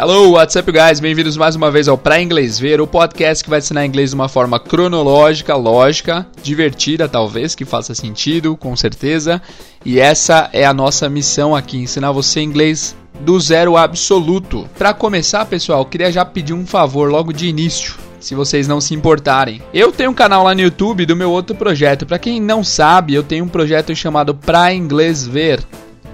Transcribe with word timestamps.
Hello, 0.00 0.30
what's 0.30 0.54
up, 0.54 0.70
guys? 0.70 1.00
Bem-vindos 1.00 1.36
mais 1.36 1.56
uma 1.56 1.72
vez 1.72 1.88
ao 1.88 1.98
Pra 1.98 2.22
Inglês 2.22 2.56
Ver, 2.56 2.80
o 2.80 2.86
podcast 2.86 3.42
que 3.42 3.50
vai 3.50 3.58
ensinar 3.58 3.84
inglês 3.84 4.10
de 4.10 4.14
uma 4.14 4.28
forma 4.28 4.60
cronológica, 4.60 5.56
lógica, 5.56 6.24
divertida, 6.40 7.08
talvez, 7.08 7.56
que 7.56 7.64
faça 7.64 7.96
sentido, 7.96 8.56
com 8.56 8.76
certeza. 8.76 9.42
E 9.84 9.98
essa 9.98 10.50
é 10.52 10.64
a 10.64 10.72
nossa 10.72 11.08
missão 11.08 11.52
aqui, 11.52 11.78
ensinar 11.78 12.12
você 12.12 12.40
inglês 12.40 12.94
do 13.22 13.40
zero 13.40 13.76
absoluto. 13.76 14.68
Para 14.78 14.94
começar, 14.94 15.44
pessoal, 15.46 15.84
queria 15.84 16.12
já 16.12 16.24
pedir 16.24 16.52
um 16.52 16.64
favor 16.64 17.10
logo 17.10 17.32
de 17.32 17.48
início 17.48 17.96
se 18.20 18.36
vocês 18.36 18.68
não 18.68 18.80
se 18.80 18.94
importarem. 18.94 19.60
Eu 19.74 19.90
tenho 19.90 20.12
um 20.12 20.14
canal 20.14 20.44
lá 20.44 20.54
no 20.54 20.60
YouTube 20.60 21.06
do 21.06 21.16
meu 21.16 21.32
outro 21.32 21.56
projeto. 21.56 22.06
Para 22.06 22.20
quem 22.20 22.40
não 22.40 22.62
sabe, 22.62 23.14
eu 23.14 23.24
tenho 23.24 23.46
um 23.46 23.48
projeto 23.48 23.92
chamado 23.96 24.32
Pra 24.32 24.72
Inglês 24.72 25.26
Ver. 25.26 25.60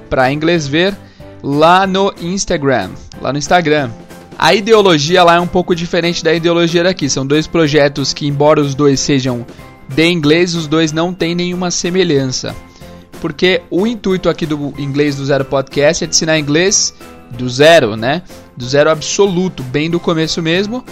Pra 0.09 0.32
Inglês 0.32 0.66
Ver 0.66 0.96
lá 1.45 1.87
no 1.87 2.11
Instagram, 2.23 2.89
lá 3.21 3.31
no 3.31 3.39
Instagram. 3.39 3.91
A 4.39 4.55
ideologia 4.55 5.23
lá 5.23 5.37
é 5.37 5.41
um 5.41 5.46
pouco 5.46 5.75
diferente 5.75 6.25
da 6.25 6.32
ideologia 6.32 6.82
daqui. 6.82 7.09
São 7.09 7.27
dois 7.27 7.46
projetos 7.46 8.14
que, 8.14 8.27
embora 8.27 8.63
os 8.63 8.75
dois 8.75 8.99
sejam 8.99 9.45
de 9.87 10.11
inglês, 10.11 10.54
os 10.54 10.67
dois 10.67 10.91
não 10.91 11.13
têm 11.13 11.35
nenhuma 11.35 11.71
semelhança. 11.71 12.57
Porque 13.21 13.61
o 13.71 13.87
intuito 13.87 14.31
aqui 14.31 14.46
do 14.46 14.73
Inglês 14.79 15.17
do 15.17 15.25
Zero 15.27 15.45
Podcast 15.45 16.03
é 16.03 16.07
de 16.07 16.15
ensinar 16.15 16.39
inglês 16.39 16.95
do 17.37 17.49
zero, 17.49 17.95
né? 17.95 18.23
Do 18.57 18.65
zero 18.65 18.90
absoluto, 18.90 19.63
bem 19.63 19.90
do 19.90 20.01
começo 20.01 20.40
mesmo. 20.40 20.82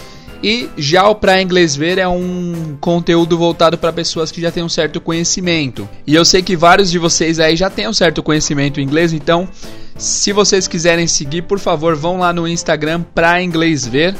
E 0.43 0.69
já 0.77 1.09
o 1.09 1.15
Pra 1.15 1.41
Inglês 1.41 1.77
Ver 1.77 1.99
é 1.99 2.09
um 2.09 2.77
conteúdo 2.81 3.39
voltado 3.39 3.79
para 3.79 3.93
pessoas 3.93 4.33
que 4.33 4.41
já 4.41 4.51
têm 4.51 4.63
um 4.63 4.69
certo 4.69 5.01
conhecimento. 5.01 5.89
E 6.05 6.15
eu 6.15 6.25
sei 6.25 6.43
que 6.43 6.57
vários 6.57 6.91
de 6.91 6.99
vocês 6.99 7.39
aí 7.39 7.55
já 7.55 7.71
têm 7.71 7.89
um 7.89 7.93
certo 7.93 8.23
conhecimento 8.23 8.81
em 8.81 8.83
inglês, 8.85 9.13
então 9.13 9.49
se 9.97 10.33
vocês 10.33 10.67
quiserem 10.67 11.07
seguir, 11.07 11.43
por 11.43 11.61
favor, 11.61 11.95
vão 11.95 12.19
lá 12.19 12.33
no 12.33 12.49
Instagram 12.49 13.03
Pra 13.15 13.41
Inglês 13.41 13.87
Ver. 13.87 14.17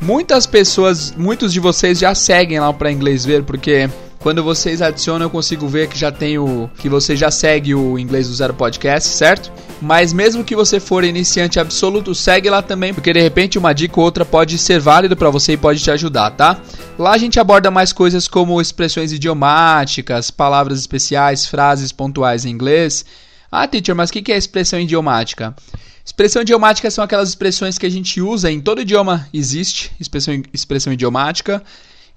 Muitas 0.00 0.46
pessoas, 0.46 1.14
muitos 1.16 1.50
de 1.50 1.60
vocês 1.60 1.98
já 1.98 2.14
seguem 2.14 2.60
lá 2.60 2.70
para 2.72 2.92
Inglês 2.92 3.24
Ver, 3.24 3.42
porque 3.42 3.88
quando 4.24 4.42
vocês 4.42 4.80
adicionam, 4.80 5.26
eu 5.26 5.30
consigo 5.30 5.68
ver 5.68 5.86
que 5.86 5.98
já 5.98 6.10
tem 6.10 6.38
o. 6.38 6.70
que 6.78 6.88
você 6.88 7.14
já 7.14 7.30
segue 7.30 7.74
o 7.74 7.98
Inglês 7.98 8.26
do 8.26 8.34
Zero 8.34 8.54
Podcast, 8.54 9.10
certo? 9.10 9.52
Mas 9.82 10.14
mesmo 10.14 10.42
que 10.42 10.56
você 10.56 10.80
for 10.80 11.04
iniciante 11.04 11.60
absoluto, 11.60 12.14
segue 12.14 12.48
lá 12.48 12.62
também, 12.62 12.94
porque 12.94 13.12
de 13.12 13.20
repente 13.20 13.58
uma 13.58 13.74
dica 13.74 14.00
ou 14.00 14.06
outra 14.06 14.24
pode 14.24 14.56
ser 14.56 14.80
válido 14.80 15.14
para 15.14 15.28
você 15.28 15.52
e 15.52 15.56
pode 15.58 15.82
te 15.82 15.90
ajudar, 15.90 16.30
tá? 16.30 16.58
Lá 16.98 17.12
a 17.12 17.18
gente 17.18 17.38
aborda 17.38 17.70
mais 17.70 17.92
coisas 17.92 18.26
como 18.26 18.62
expressões 18.62 19.12
idiomáticas, 19.12 20.30
palavras 20.30 20.78
especiais, 20.78 21.44
frases 21.44 21.92
pontuais 21.92 22.46
em 22.46 22.50
inglês. 22.50 23.04
Ah, 23.52 23.68
teacher, 23.68 23.94
mas 23.94 24.08
o 24.08 24.12
que 24.14 24.32
é 24.32 24.38
expressão 24.38 24.80
idiomática? 24.80 25.54
Expressão 26.02 26.40
idiomática 26.40 26.90
são 26.90 27.04
aquelas 27.04 27.28
expressões 27.28 27.76
que 27.76 27.84
a 27.84 27.90
gente 27.90 28.22
usa 28.22 28.50
em 28.50 28.58
todo 28.58 28.80
idioma 28.80 29.28
existe 29.34 29.92
expressão, 30.00 30.42
expressão 30.50 30.94
idiomática 30.94 31.62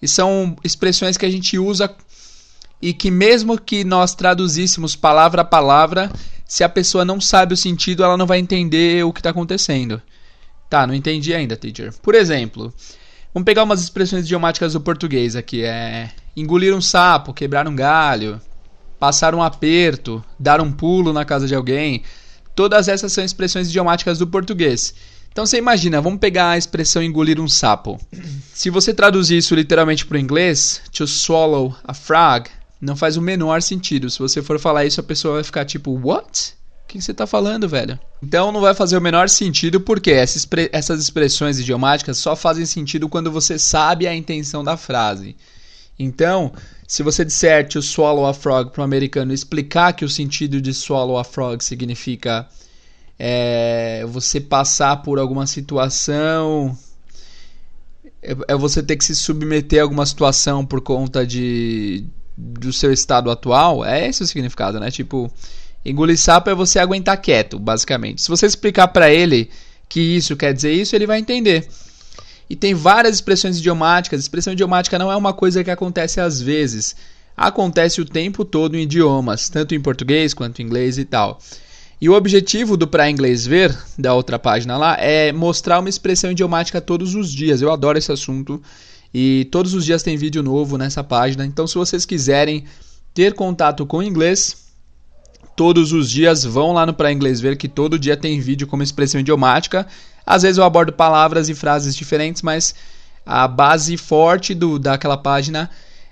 e 0.01 0.07
são 0.07 0.55
expressões 0.63 1.17
que 1.17 1.25
a 1.25 1.29
gente 1.29 1.57
usa 1.57 1.93
e 2.81 2.93
que 2.93 3.09
mesmo 3.09 3.59
que 3.59 3.83
nós 3.83 4.13
traduzíssemos 4.13 4.95
palavra 4.95 5.41
a 5.41 5.45
palavra, 5.45 6.11
se 6.45 6.63
a 6.63 6.69
pessoa 6.69 7.03
não 7.03 7.19
sabe 7.19 7.53
o 7.53 7.57
sentido, 7.57 8.03
ela 8.03 8.17
não 8.17 8.27
vai 8.27 8.39
entender 8.39 9.03
o 9.03 9.11
que 9.11 9.19
está 9.19 9.31
acontecendo. 9.31 10.01
Tá, 10.69 10.85
não 10.85 10.93
entendi 10.93 11.33
ainda, 11.33 11.55
teacher. 11.55 11.93
Por 12.01 12.13
exemplo, 12.13 12.73
vamos 13.33 13.45
pegar 13.45 13.63
umas 13.63 13.81
expressões 13.81 14.25
idiomáticas 14.25 14.73
do 14.73 14.81
português 14.81 15.35
aqui. 15.35 15.63
É 15.63 16.11
engolir 16.35 16.75
um 16.75 16.81
sapo, 16.81 17.33
quebrar 17.33 17.67
um 17.67 17.75
galho, 17.75 18.39
passar 18.99 19.33
um 19.33 19.41
aperto, 19.41 20.23
dar 20.37 20.61
um 20.61 20.71
pulo 20.71 21.11
na 21.11 21.25
casa 21.25 21.47
de 21.47 21.55
alguém. 21.55 22.03
Todas 22.55 22.87
essas 22.87 23.11
são 23.11 23.23
expressões 23.23 23.69
idiomáticas 23.69 24.19
do 24.19 24.27
português. 24.27 24.93
Então 25.37 25.45
você 25.45 25.59
imagina, 25.59 26.01
vamos 26.01 26.19
pegar 26.19 26.49
a 26.49 26.57
expressão 26.57 27.03
engolir 27.03 27.39
um 27.39 27.47
sapo. 27.47 27.99
Se 28.55 28.71
você 28.71 28.91
traduzir 28.91 29.37
isso 29.37 29.53
literalmente 29.53 30.03
para 30.03 30.17
o 30.17 30.19
inglês, 30.19 30.81
to 30.91 31.05
swallow 31.05 31.75
a 31.83 31.93
frog, 31.93 32.49
não 32.81 32.95
faz 32.95 33.17
o 33.17 33.21
menor 33.21 33.61
sentido. 33.61 34.09
Se 34.09 34.17
você 34.17 34.41
for 34.41 34.59
falar 34.59 34.85
isso, 34.85 34.99
a 34.99 35.03
pessoa 35.03 35.35
vai 35.35 35.43
ficar 35.43 35.63
tipo, 35.63 35.91
what? 35.91 36.55
O 36.83 36.87
que 36.87 36.99
você 36.99 37.11
está 37.11 37.27
falando, 37.27 37.69
velho? 37.69 37.99
Então 38.19 38.51
não 38.51 38.61
vai 38.61 38.73
fazer 38.73 38.97
o 38.97 39.01
menor 39.01 39.29
sentido 39.29 39.79
porque 39.79 40.09
essas 40.09 40.99
expressões 40.99 41.59
idiomáticas 41.59 42.17
só 42.17 42.35
fazem 42.35 42.65
sentido 42.65 43.07
quando 43.07 43.31
você 43.31 43.59
sabe 43.59 44.07
a 44.07 44.15
intenção 44.15 44.63
da 44.63 44.75
frase. 44.75 45.35
Então, 45.99 46.51
se 46.87 47.03
você 47.03 47.23
disser 47.23 47.67
to 47.69 47.79
swallow 47.79 48.25
a 48.25 48.33
frog 48.33 48.71
para 48.71 48.81
um 48.81 48.85
americano 48.85 49.31
explicar 49.31 49.93
que 49.93 50.03
o 50.03 50.09
sentido 50.09 50.59
de 50.59 50.73
swallow 50.73 51.15
a 51.15 51.23
frog 51.23 51.63
significa 51.63 52.49
é 53.19 54.05
você 54.07 54.39
passar 54.39 54.97
por 54.97 55.19
alguma 55.19 55.47
situação, 55.47 56.77
é, 58.21 58.35
é 58.49 58.55
você 58.55 58.83
ter 58.83 58.95
que 58.95 59.05
se 59.05 59.15
submeter 59.15 59.79
a 59.79 59.83
alguma 59.83 60.05
situação 60.05 60.65
por 60.65 60.81
conta 60.81 61.25
de 61.25 62.05
do 62.37 62.71
seu 62.71 62.93
estado 62.93 63.31
atual, 63.31 63.83
é 63.83 64.07
esse 64.07 64.21
o 64.21 64.27
significado, 64.27 64.79
né? 64.79 64.91
Tipo, 64.91 65.31
engolir 65.83 66.17
sapo 66.19 66.51
é 66.51 66.55
você 66.55 66.77
aguentar 66.77 67.19
quieto, 67.19 67.57
basicamente. 67.57 68.21
Se 68.21 68.29
você 68.29 68.45
explicar 68.45 68.89
para 68.89 69.11
ele 69.11 69.49
que 69.89 69.99
isso 69.99 70.35
quer 70.35 70.53
dizer 70.53 70.71
isso, 70.71 70.95
ele 70.95 71.07
vai 71.07 71.17
entender. 71.19 71.67
E 72.47 72.55
tem 72.55 72.75
várias 72.75 73.15
expressões 73.15 73.57
idiomáticas. 73.57 74.21
Expressão 74.21 74.53
idiomática 74.53 74.99
não 74.99 75.11
é 75.11 75.15
uma 75.15 75.33
coisa 75.33 75.63
que 75.63 75.71
acontece 75.71 76.21
às 76.21 76.39
vezes. 76.39 76.95
Acontece 77.35 78.01
o 78.01 78.05
tempo 78.05 78.45
todo 78.45 78.77
em 78.77 78.83
idiomas, 78.83 79.49
tanto 79.49 79.73
em 79.73 79.81
português 79.81 80.33
quanto 80.33 80.61
em 80.61 80.65
inglês 80.65 80.97
e 80.97 81.05
tal. 81.05 81.39
E 81.99 82.07
o 82.07 82.13
objetivo 82.13 82.77
do 82.77 82.87
Pra 82.87 83.09
Inglês 83.09 83.47
Ver, 83.47 83.75
da 83.97 84.13
outra 84.13 84.37
página 84.37 84.77
lá, 84.77 84.95
é 84.99 85.31
mostrar 85.31 85.79
uma 85.79 85.89
expressão 85.89 86.29
idiomática 86.29 86.79
todos 86.79 87.15
os 87.15 87.31
dias. 87.31 87.59
Eu 87.59 87.71
adoro 87.71 87.97
esse 87.97 88.11
assunto 88.11 88.61
e 89.11 89.47
todos 89.51 89.73
os 89.73 89.83
dias 89.83 90.03
tem 90.03 90.15
vídeo 90.15 90.43
novo 90.43 90.77
nessa 90.77 91.03
página. 91.03 91.43
Então, 91.43 91.65
se 91.65 91.73
vocês 91.73 92.05
quiserem 92.05 92.65
ter 93.15 93.33
contato 93.33 93.83
com 93.83 94.03
inglês, 94.03 94.67
todos 95.55 95.91
os 95.91 96.07
dias 96.07 96.43
vão 96.43 96.71
lá 96.71 96.85
no 96.85 96.93
Pra 96.93 97.11
Inglês 97.11 97.41
Ver, 97.41 97.57
que 97.57 97.67
todo 97.67 97.97
dia 97.97 98.15
tem 98.15 98.39
vídeo 98.39 98.67
como 98.67 98.83
expressão 98.83 99.19
idiomática. 99.19 99.87
Às 100.23 100.43
vezes 100.43 100.59
eu 100.59 100.63
abordo 100.63 100.93
palavras 100.93 101.49
e 101.49 101.55
frases 101.55 101.95
diferentes, 101.95 102.43
mas 102.43 102.75
a 103.25 103.47
base 103.47 103.97
forte 103.97 104.53
do, 104.53 104.77
daquela 104.77 105.17
página 105.17 105.67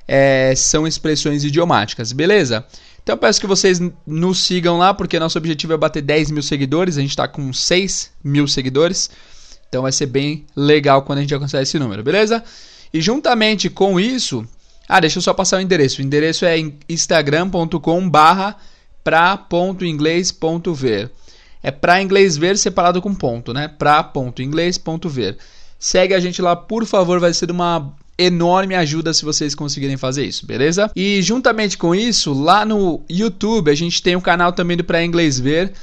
é, 0.07 0.56
são 0.56 0.88
expressões 0.88 1.44
idiomáticas, 1.44 2.12
beleza? 2.12 2.66
Então 3.06 3.16
peço 3.16 3.40
que 3.40 3.46
vocês 3.46 3.80
nos 4.08 4.40
sigam 4.40 4.80
lá, 4.80 4.92
porque 4.92 5.20
nosso 5.20 5.38
objetivo 5.38 5.74
é 5.74 5.78
bater 5.78 6.02
10 6.02 6.32
mil 6.32 6.42
seguidores. 6.42 6.98
A 6.98 7.02
gente 7.02 7.12
está 7.12 7.28
com 7.28 7.54
6 7.54 8.12
mil 8.24 8.48
seguidores. 8.48 9.12
Então 9.70 9.84
vai 9.84 9.92
ser 9.92 10.08
bem 10.08 10.44
legal 10.56 11.04
quando 11.04 11.20
a 11.20 11.22
gente 11.22 11.32
alcançar 11.32 11.62
esse 11.62 11.78
número, 11.78 12.02
beleza? 12.02 12.44
E 12.92 13.00
juntamente 13.00 13.70
com 13.70 14.00
isso. 14.00 14.44
Ah, 14.90 15.00
deixa 15.00 15.20
eu 15.20 15.22
só 15.22 15.36
passar 15.36 15.58
o 15.58 15.62
endereço. 15.62 16.02
O 16.02 16.04
endereço 16.04 16.46
é 16.46 16.56
instagram.com 16.90 18.10
barra 18.10 18.58
pra.inglês.ver. 19.04 21.12
É 21.62 21.70
pra 21.70 22.02
inglês 22.02 22.36
ver 22.36 22.58
separado 22.58 23.04
com 23.04 23.14
ponto, 23.14 23.54
né? 23.54 23.68
Pra.inglês.ver. 23.68 25.38
Segue 25.78 26.16
a 26.16 26.20
gente 26.20 26.42
lá, 26.42 26.56
por 26.56 26.88
favor, 26.88 27.20
vai 27.20 27.36
ser 27.36 27.52
uma 27.52 27.94
enorme 28.18 28.76
ajuda 28.76 29.14
se 29.14 29.26
vocês 29.26 29.53
conseguirem 29.53 29.98
fazer 29.98 30.26
isso, 30.26 30.46
beleza? 30.46 30.90
E 30.96 31.22
juntamente 31.22 31.78
com 31.78 31.94
isso, 31.94 32.34
lá 32.34 32.66
no 32.66 33.02
YouTube 33.09 33.70
a 33.70 33.76
gente 33.76 34.02
tem 34.02 34.16
um 34.16 34.22
canal 34.22 34.53
também 34.53 34.78
do 34.78 34.84
Pra 34.84 35.03
Inglês 35.03 35.40
Ver. 35.40 35.74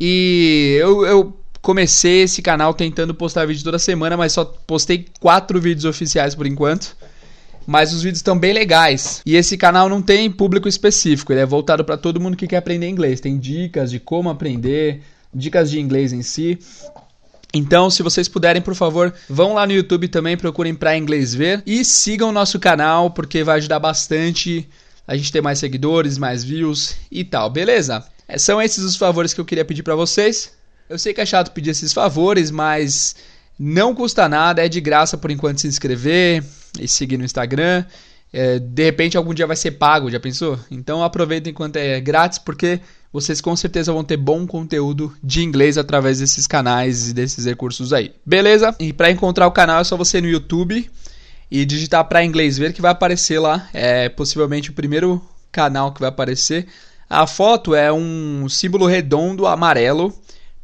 E 0.00 0.76
eu, 0.80 1.04
eu 1.04 1.36
comecei 1.60 2.22
esse 2.22 2.40
canal 2.40 2.72
tentando 2.72 3.14
postar 3.14 3.46
vídeo 3.46 3.64
toda 3.64 3.78
semana, 3.78 4.16
mas 4.16 4.32
só 4.32 4.44
postei 4.44 5.06
quatro 5.20 5.60
vídeos 5.60 5.84
oficiais 5.84 6.34
por 6.34 6.46
enquanto. 6.46 6.96
Mas 7.66 7.92
os 7.92 8.02
vídeos 8.02 8.18
estão 8.18 8.38
bem 8.38 8.52
legais. 8.52 9.20
E 9.26 9.36
esse 9.36 9.56
canal 9.56 9.88
não 9.88 10.00
tem 10.00 10.30
público 10.30 10.68
específico, 10.68 11.32
ele 11.32 11.40
é 11.40 11.46
voltado 11.46 11.84
para 11.84 11.96
todo 11.96 12.20
mundo 12.20 12.36
que 12.36 12.46
quer 12.46 12.56
aprender 12.56 12.88
inglês. 12.88 13.20
Tem 13.20 13.38
dicas 13.38 13.90
de 13.90 14.00
como 14.00 14.30
aprender, 14.30 15.02
dicas 15.32 15.70
de 15.70 15.78
inglês 15.78 16.12
em 16.12 16.22
si. 16.22 16.58
Então, 17.52 17.90
se 17.90 18.02
vocês 18.02 18.28
puderem, 18.28 18.62
por 18.62 18.74
favor, 18.74 19.12
vão 19.28 19.54
lá 19.54 19.66
no 19.66 19.72
YouTube 19.72 20.06
também, 20.08 20.36
procurem 20.36 20.74
para 20.74 20.96
inglês 20.96 21.34
ver 21.34 21.62
e 21.66 21.84
sigam 21.84 22.28
o 22.28 22.32
nosso 22.32 22.60
canal, 22.60 23.10
porque 23.10 23.42
vai 23.42 23.58
ajudar 23.58 23.80
bastante 23.80 24.68
a 25.06 25.16
gente 25.16 25.32
ter 25.32 25.40
mais 25.40 25.58
seguidores, 25.58 26.16
mais 26.16 26.44
views 26.44 26.94
e 27.10 27.24
tal, 27.24 27.50
beleza? 27.50 28.04
É, 28.28 28.38
são 28.38 28.62
esses 28.62 28.84
os 28.84 28.96
favores 28.96 29.34
que 29.34 29.40
eu 29.40 29.44
queria 29.44 29.64
pedir 29.64 29.82
para 29.82 29.96
vocês. 29.96 30.52
Eu 30.88 30.98
sei 30.98 31.12
que 31.12 31.20
é 31.20 31.26
chato 31.26 31.50
pedir 31.50 31.70
esses 31.70 31.92
favores, 31.92 32.50
mas 32.50 33.16
não 33.58 33.94
custa 33.94 34.28
nada, 34.28 34.64
é 34.64 34.68
de 34.68 34.80
graça 34.80 35.18
por 35.18 35.30
enquanto 35.30 35.60
se 35.60 35.66
inscrever 35.66 36.44
e 36.80 36.86
seguir 36.86 37.16
no 37.16 37.24
Instagram. 37.24 37.84
É, 38.32 38.60
de 38.60 38.84
repente 38.84 39.16
algum 39.16 39.34
dia 39.34 39.46
vai 39.46 39.56
ser 39.56 39.72
pago, 39.72 40.08
já 40.08 40.20
pensou? 40.20 40.56
Então 40.70 41.02
aproveita 41.02 41.50
enquanto 41.50 41.76
é 41.76 42.00
grátis, 42.00 42.38
porque 42.38 42.80
vocês 43.12 43.40
com 43.40 43.54
certeza 43.56 43.92
vão 43.92 44.04
ter 44.04 44.16
bom 44.16 44.46
conteúdo 44.46 45.14
de 45.22 45.42
inglês 45.42 45.76
através 45.76 46.18
desses 46.20 46.46
canais 46.46 47.10
e 47.10 47.14
desses 47.14 47.44
recursos 47.44 47.92
aí. 47.92 48.12
Beleza? 48.24 48.74
E 48.78 48.92
para 48.92 49.10
encontrar 49.10 49.46
o 49.46 49.52
canal 49.52 49.80
é 49.80 49.84
só 49.84 49.96
você 49.96 50.18
ir 50.18 50.22
no 50.22 50.28
YouTube 50.28 50.88
e 51.50 51.64
digitar 51.64 52.04
para 52.04 52.24
inglês 52.24 52.56
ver 52.56 52.72
que 52.72 52.82
vai 52.82 52.92
aparecer 52.92 53.38
lá. 53.38 53.68
É 53.72 54.08
possivelmente 54.08 54.70
o 54.70 54.74
primeiro 54.74 55.20
canal 55.50 55.92
que 55.92 56.00
vai 56.00 56.08
aparecer. 56.08 56.66
A 57.08 57.26
foto 57.26 57.74
é 57.74 57.92
um 57.92 58.48
símbolo 58.48 58.86
redondo 58.86 59.46
amarelo 59.46 60.14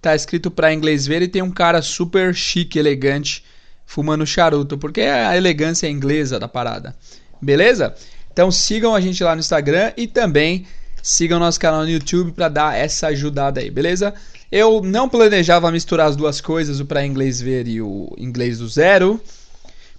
tá 0.07 0.15
escrito 0.15 0.53
pra 0.53 0.73
inglês 0.73 1.05
ver 1.05 1.23
e 1.23 1.29
tem 1.29 1.43
um 1.43 1.51
cara 1.51 1.83
super 1.83 2.33
chique, 2.33 2.79
elegante, 2.79 3.45
fumando 3.85 4.25
charuto, 4.25 4.79
porque 4.79 5.01
é 5.01 5.27
a 5.27 5.37
elegância 5.37 5.89
inglesa 5.89 6.39
da 6.39 6.47
parada. 6.47 6.95
Beleza? 7.43 7.93
Então 8.33 8.51
sigam 8.51 8.95
a 8.95 9.01
gente 9.01 9.23
lá 9.25 9.35
no 9.35 9.41
Instagram 9.41 9.93
e 9.97 10.07
também 10.07 10.65
sigam 11.07 11.39
nosso 11.39 11.61
canal 11.61 11.83
no 11.83 11.89
YouTube 11.89 12.33
para 12.33 12.49
dar 12.49 12.77
essa 12.77 13.07
ajudada 13.07 13.61
aí, 13.61 13.71
beleza? 13.71 14.13
Eu 14.51 14.83
não 14.83 15.09
planejava 15.09 15.71
misturar 15.71 16.09
as 16.09 16.17
duas 16.17 16.41
coisas, 16.41 16.81
o 16.81 16.85
para 16.85 17.07
inglês 17.07 17.41
ver 17.41 17.69
e 17.69 17.81
o 17.81 18.13
inglês 18.19 18.59
do 18.59 18.69
zero, 18.69 19.21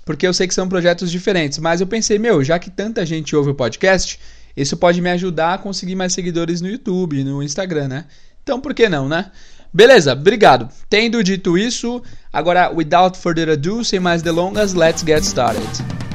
porque 0.03 0.27
eu 0.27 0.33
sei 0.33 0.47
que 0.47 0.53
são 0.53 0.67
projetos 0.67 1.09
diferentes, 1.09 1.59
mas 1.59 1.79
eu 1.79 1.87
pensei, 1.87 2.19
meu, 2.19 2.43
já 2.43 2.59
que 2.59 2.69
tanta 2.69 3.05
gente 3.05 3.33
ouve 3.37 3.51
o 3.51 3.55
podcast, 3.55 4.19
isso 4.55 4.75
pode 4.75 4.99
me 4.99 5.09
ajudar 5.11 5.53
a 5.53 5.57
conseguir 5.57 5.95
mais 5.95 6.11
seguidores 6.11 6.59
no 6.59 6.69
YouTube, 6.69 7.23
no 7.23 7.41
Instagram, 7.41 7.87
né? 7.87 8.05
Então 8.43 8.59
por 8.59 8.73
que 8.73 8.89
não, 8.89 9.07
né? 9.07 9.31
Beleza, 9.73 10.11
obrigado. 10.11 10.67
Tendo 10.89 11.23
dito 11.23 11.57
isso, 11.57 12.03
agora, 12.33 12.69
without 12.69 13.17
further 13.17 13.49
ado, 13.49 13.83
sem 13.85 13.99
mais 13.99 14.21
delongas, 14.21 14.73
let's 14.73 15.03
get 15.05 15.23
started. 15.23 16.06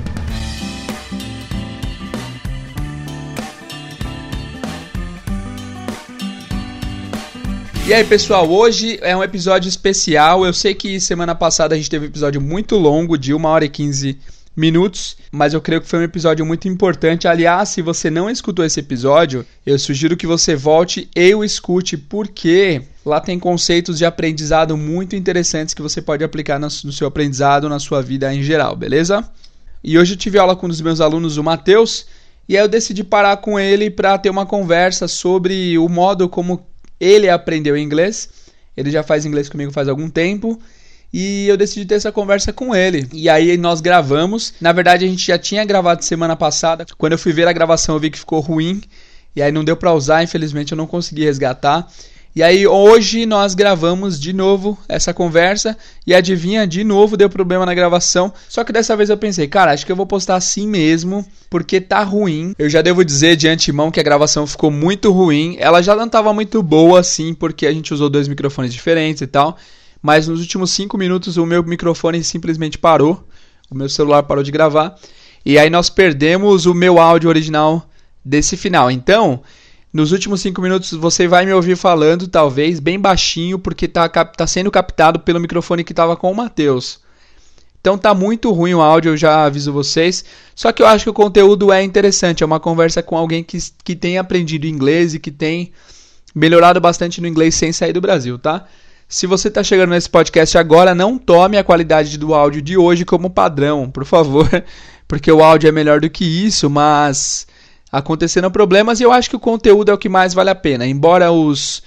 E 7.93 7.95
aí, 7.95 8.05
pessoal, 8.05 8.51
hoje 8.51 8.99
é 9.03 9.15
um 9.15 9.23
episódio 9.23 9.69
especial. 9.69 10.47
Eu 10.47 10.55
sei 10.55 10.73
que 10.73 10.99
semana 10.99 11.35
passada 11.35 11.75
a 11.75 11.77
gente 11.77 11.91
teve 11.91 12.07
um 12.07 12.09
episódio 12.09 12.41
muito 12.41 12.75
longo, 12.77 13.19
de 13.19 13.35
1 13.35 13.45
hora 13.45 13.67
e 13.67 13.69
15 13.69 14.19
minutos, 14.57 15.15
mas 15.31 15.53
eu 15.53 15.61
creio 15.61 15.83
que 15.83 15.87
foi 15.87 15.99
um 15.99 16.05
episódio 16.05 16.47
muito 16.47 16.67
importante. 16.67 17.29
Aliás, 17.29 17.69
se 17.69 17.83
você 17.83 18.09
não 18.09 18.31
escutou 18.31 18.65
esse 18.65 18.81
episódio, 18.81 19.45
eu 19.67 19.79
sugiro 19.79 20.17
que 20.17 20.27
você 20.27 20.57
volte 20.57 21.07
e 21.15 21.35
o 21.35 21.45
escute, 21.45 21.99
porque 21.99 22.81
lá 23.05 23.21
tem 23.21 23.39
conceitos 23.39 23.99
de 23.99 24.07
aprendizado 24.07 24.75
muito 24.75 25.15
interessantes 25.15 25.75
que 25.75 25.83
você 25.83 26.01
pode 26.01 26.25
aplicar 26.25 26.59
no 26.59 26.71
seu 26.71 27.07
aprendizado, 27.07 27.69
na 27.69 27.79
sua 27.79 28.01
vida 28.01 28.35
em 28.35 28.43
geral, 28.43 28.75
beleza? 28.75 29.23
E 29.85 29.99
hoje 29.99 30.15
eu 30.15 30.19
tive 30.19 30.39
aula 30.39 30.57
com 30.57 30.65
um 30.65 30.71
dos 30.71 30.81
meus 30.81 30.99
alunos, 30.99 31.37
o 31.37 31.45
Matheus, 31.45 32.07
e 32.49 32.57
aí 32.57 32.65
eu 32.65 32.69
decidi 32.69 33.05
parar 33.05 33.37
com 33.37 33.61
ele 33.61 33.91
para 33.91 34.17
ter 34.17 34.31
uma 34.31 34.47
conversa 34.47 35.07
sobre 35.07 35.77
o 35.77 35.91
modo 35.91 36.27
como 36.27 36.72
ele 37.05 37.29
aprendeu 37.29 37.77
inglês. 37.77 38.29
Ele 38.77 38.91
já 38.91 39.03
faz 39.03 39.27
inglês 39.27 39.49
comigo 39.49 39.73
faz 39.73 39.89
algum 39.89 40.09
tempo. 40.09 40.61
E 41.13 41.47
eu 41.49 41.57
decidi 41.57 41.85
ter 41.85 41.97
essa 41.97 42.13
conversa 42.13 42.53
com 42.53 42.75
ele. 42.75 43.09
E 43.13 43.29
aí 43.29 43.59
nós 43.59 43.81
gravamos. 43.81 44.55
Na 44.61 44.73
verdade, 44.73 45.05
a 45.05 45.09
gente 45.09 45.27
já 45.27 45.37
tinha 45.37 45.65
gravado 45.65 46.05
semana 46.05 46.37
passada. 46.37 46.87
Quando 46.97 47.13
eu 47.13 47.19
fui 47.19 47.33
ver 47.33 47.49
a 47.49 47.53
gravação, 47.53 47.97
eu 47.97 48.01
vi 48.01 48.09
que 48.09 48.19
ficou 48.19 48.41
ruim. 48.41 48.81
E 49.35 49.43
aí 49.43 49.51
não 49.51 49.65
deu 49.65 49.77
para 49.77 49.93
usar, 49.93 50.23
infelizmente 50.23 50.73
eu 50.73 50.77
não 50.77 50.87
consegui 50.87 51.25
resgatar. 51.25 51.91
E 52.35 52.43
aí 52.43 52.67
hoje 52.67 53.27
nós 53.27 53.55
gravamos 53.55 54.19
de 54.19 54.33
novo 54.33 54.79
essa 54.89 55.13
conversa 55.13 55.77
e 56.07 56.15
adivinha, 56.15 56.67
de 56.67 56.83
novo 56.83 57.15
deu 57.15 57.29
problema 57.29 57.67
na 57.67 57.75
gravação. 57.75 58.33
Só 58.49 58.65
que 58.65 58.73
dessa 58.73 58.97
vez 58.97 59.11
eu 59.11 59.19
pensei, 59.19 59.47
cara, 59.47 59.73
acho 59.73 59.85
que 59.85 59.93
eu 59.93 59.97
vou 59.97 60.07
postar 60.07 60.37
assim 60.37 60.67
mesmo, 60.67 61.27
porque 61.51 61.79
tá 61.79 62.03
ruim. 62.03 62.55
Eu 62.59 62.71
já 62.71 62.81
devo 62.81 63.05
dizer 63.05 63.37
de 63.37 63.49
antemão 63.49 63.91
que 63.91 64.01
a 64.01 64.03
gravação 64.03 64.47
ficou 64.47 64.71
muito 64.71 65.13
ruim. 65.13 65.57
Ela 65.59 65.83
já 65.83 65.95
não 65.95 66.09
tava 66.09 66.33
muito 66.33 66.63
boa 66.63 67.01
assim, 67.01 67.35
porque 67.35 67.67
a 67.67 67.73
gente 67.73 67.93
usou 67.93 68.09
dois 68.09 68.27
microfones 68.27 68.73
diferentes 68.73 69.21
e 69.21 69.27
tal. 69.27 69.59
Mas 70.01 70.27
nos 70.27 70.41
últimos 70.41 70.71
cinco 70.71 70.97
minutos 70.97 71.37
o 71.37 71.45
meu 71.45 71.63
microfone 71.63 72.25
simplesmente 72.25 72.79
parou. 72.79 73.23
O 73.71 73.75
meu 73.75 73.91
celular 73.91 74.23
parou 74.23 74.43
de 74.43 74.51
gravar. 74.51 74.99
E 75.45 75.59
aí 75.59 75.69
nós 75.69 75.91
perdemos 75.91 76.65
o 76.65 76.73
meu 76.73 76.99
áudio 76.99 77.29
original 77.29 77.87
desse 78.25 78.57
final. 78.57 78.91
Então, 78.91 79.43
nos 79.93 80.11
últimos 80.11 80.41
cinco 80.41 80.63
minutos 80.63 80.93
você 80.93 81.29
vai 81.29 81.45
me 81.45 81.53
ouvir 81.53 81.77
falando, 81.77 82.27
talvez, 82.27 82.81
bem 82.81 82.99
baixinho, 82.99 83.59
porque 83.59 83.85
está 83.85 84.09
tá 84.09 84.47
sendo 84.47 84.71
captado 84.71 85.21
pelo 85.21 85.41
microfone 85.41 85.85
que 85.85 85.93
estava 85.93 86.17
com 86.17 86.31
o 86.31 86.35
Matheus. 86.35 87.01
Então 87.81 87.99
tá 87.99 88.15
muito 88.15 88.51
ruim 88.53 88.75
o 88.75 88.81
áudio, 88.81 89.11
eu 89.11 89.17
já 89.17 89.45
aviso 89.45 89.73
vocês. 89.73 90.25
Só 90.55 90.71
que 90.71 90.81
eu 90.83 90.87
acho 90.87 91.05
que 91.05 91.11
o 91.11 91.15
conteúdo 91.15 91.73
é 91.73 91.83
interessante. 91.83 92.43
É 92.43 92.47
uma 92.47 92.61
conversa 92.61 93.03
com 93.03 93.17
alguém 93.17 93.43
que, 93.43 93.59
que 93.83 93.97
tem 93.97 94.19
aprendido 94.19 94.69
inglês 94.69 95.15
e 95.15 95.19
que 95.19 95.33
tem 95.33 95.73
melhorado 96.33 96.81
bastante 96.81 97.21
no 97.21 97.27
inglês 97.27 97.57
sem 97.57 97.73
sair 97.73 97.93
do 97.93 98.01
Brasil, 98.01 98.39
tá? 98.39 98.67
Se 99.09 99.27
você 99.27 99.49
está 99.49 99.63
chegando 99.63 99.91
nesse 99.91 100.09
podcast 100.09 100.57
agora, 100.57 100.95
não 100.95 101.19
tome 101.19 101.59
a 101.59 101.65
qualidade 101.65 102.17
do 102.17 102.33
áudio 102.33 102.63
de 102.63 102.79
hoje 102.79 103.05
como 103.05 103.29
padrão, 103.29 103.91
por 103.91 104.07
favor, 104.07 104.49
porque 105.07 105.31
o 105.31 105.43
áudio 105.43 105.69
é 105.69 105.73
melhor 105.73 106.01
do 106.01 106.09
que 106.09 106.25
isso, 106.25 106.71
mas 106.71 107.47
aconteceram 107.93 108.51
problemas 108.51 108.99
e 108.99 109.03
eu 109.03 109.13
acho 109.13 109.29
que 109.29 109.37
o 109.37 109.41
conteúdo 109.41 109.91
é 109.91 109.95
o 109.95 109.99
que 109.99 110.09
mais 110.09 110.33
vale 110.33 110.49
a 110.49 110.55
pena. 110.55 110.87
Embora 110.87 111.31
os 111.31 111.83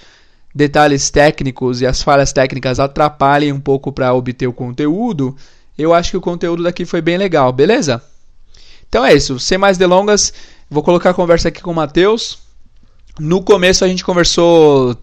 detalhes 0.53 1.09
técnicos 1.09 1.81
e 1.81 1.85
as 1.85 2.03
falhas 2.03 2.31
técnicas 2.31 2.79
atrapalhem 2.79 3.51
um 3.51 3.59
pouco 3.59 3.91
para 3.91 4.13
obter 4.13 4.47
o 4.47 4.53
conteúdo, 4.53 5.35
eu 5.75 5.93
acho 5.93 6.11
que 6.11 6.17
o 6.17 6.21
conteúdo 6.21 6.63
daqui 6.63 6.85
foi 6.85 7.01
bem 7.01 7.17
legal, 7.17 7.51
beleza? 7.51 8.01
Então 8.87 9.03
é 9.03 9.13
isso, 9.13 9.39
sem 9.39 9.57
mais 9.57 9.77
delongas, 9.77 10.31
vou 10.69 10.83
colocar 10.83 11.09
a 11.09 11.13
conversa 11.13 11.47
aqui 11.47 11.61
com 11.61 11.71
o 11.71 11.75
Matheus. 11.75 12.39
No 13.19 13.41
começo 13.41 13.83
a 13.83 13.87
gente 13.87 14.05
conversou 14.05 14.95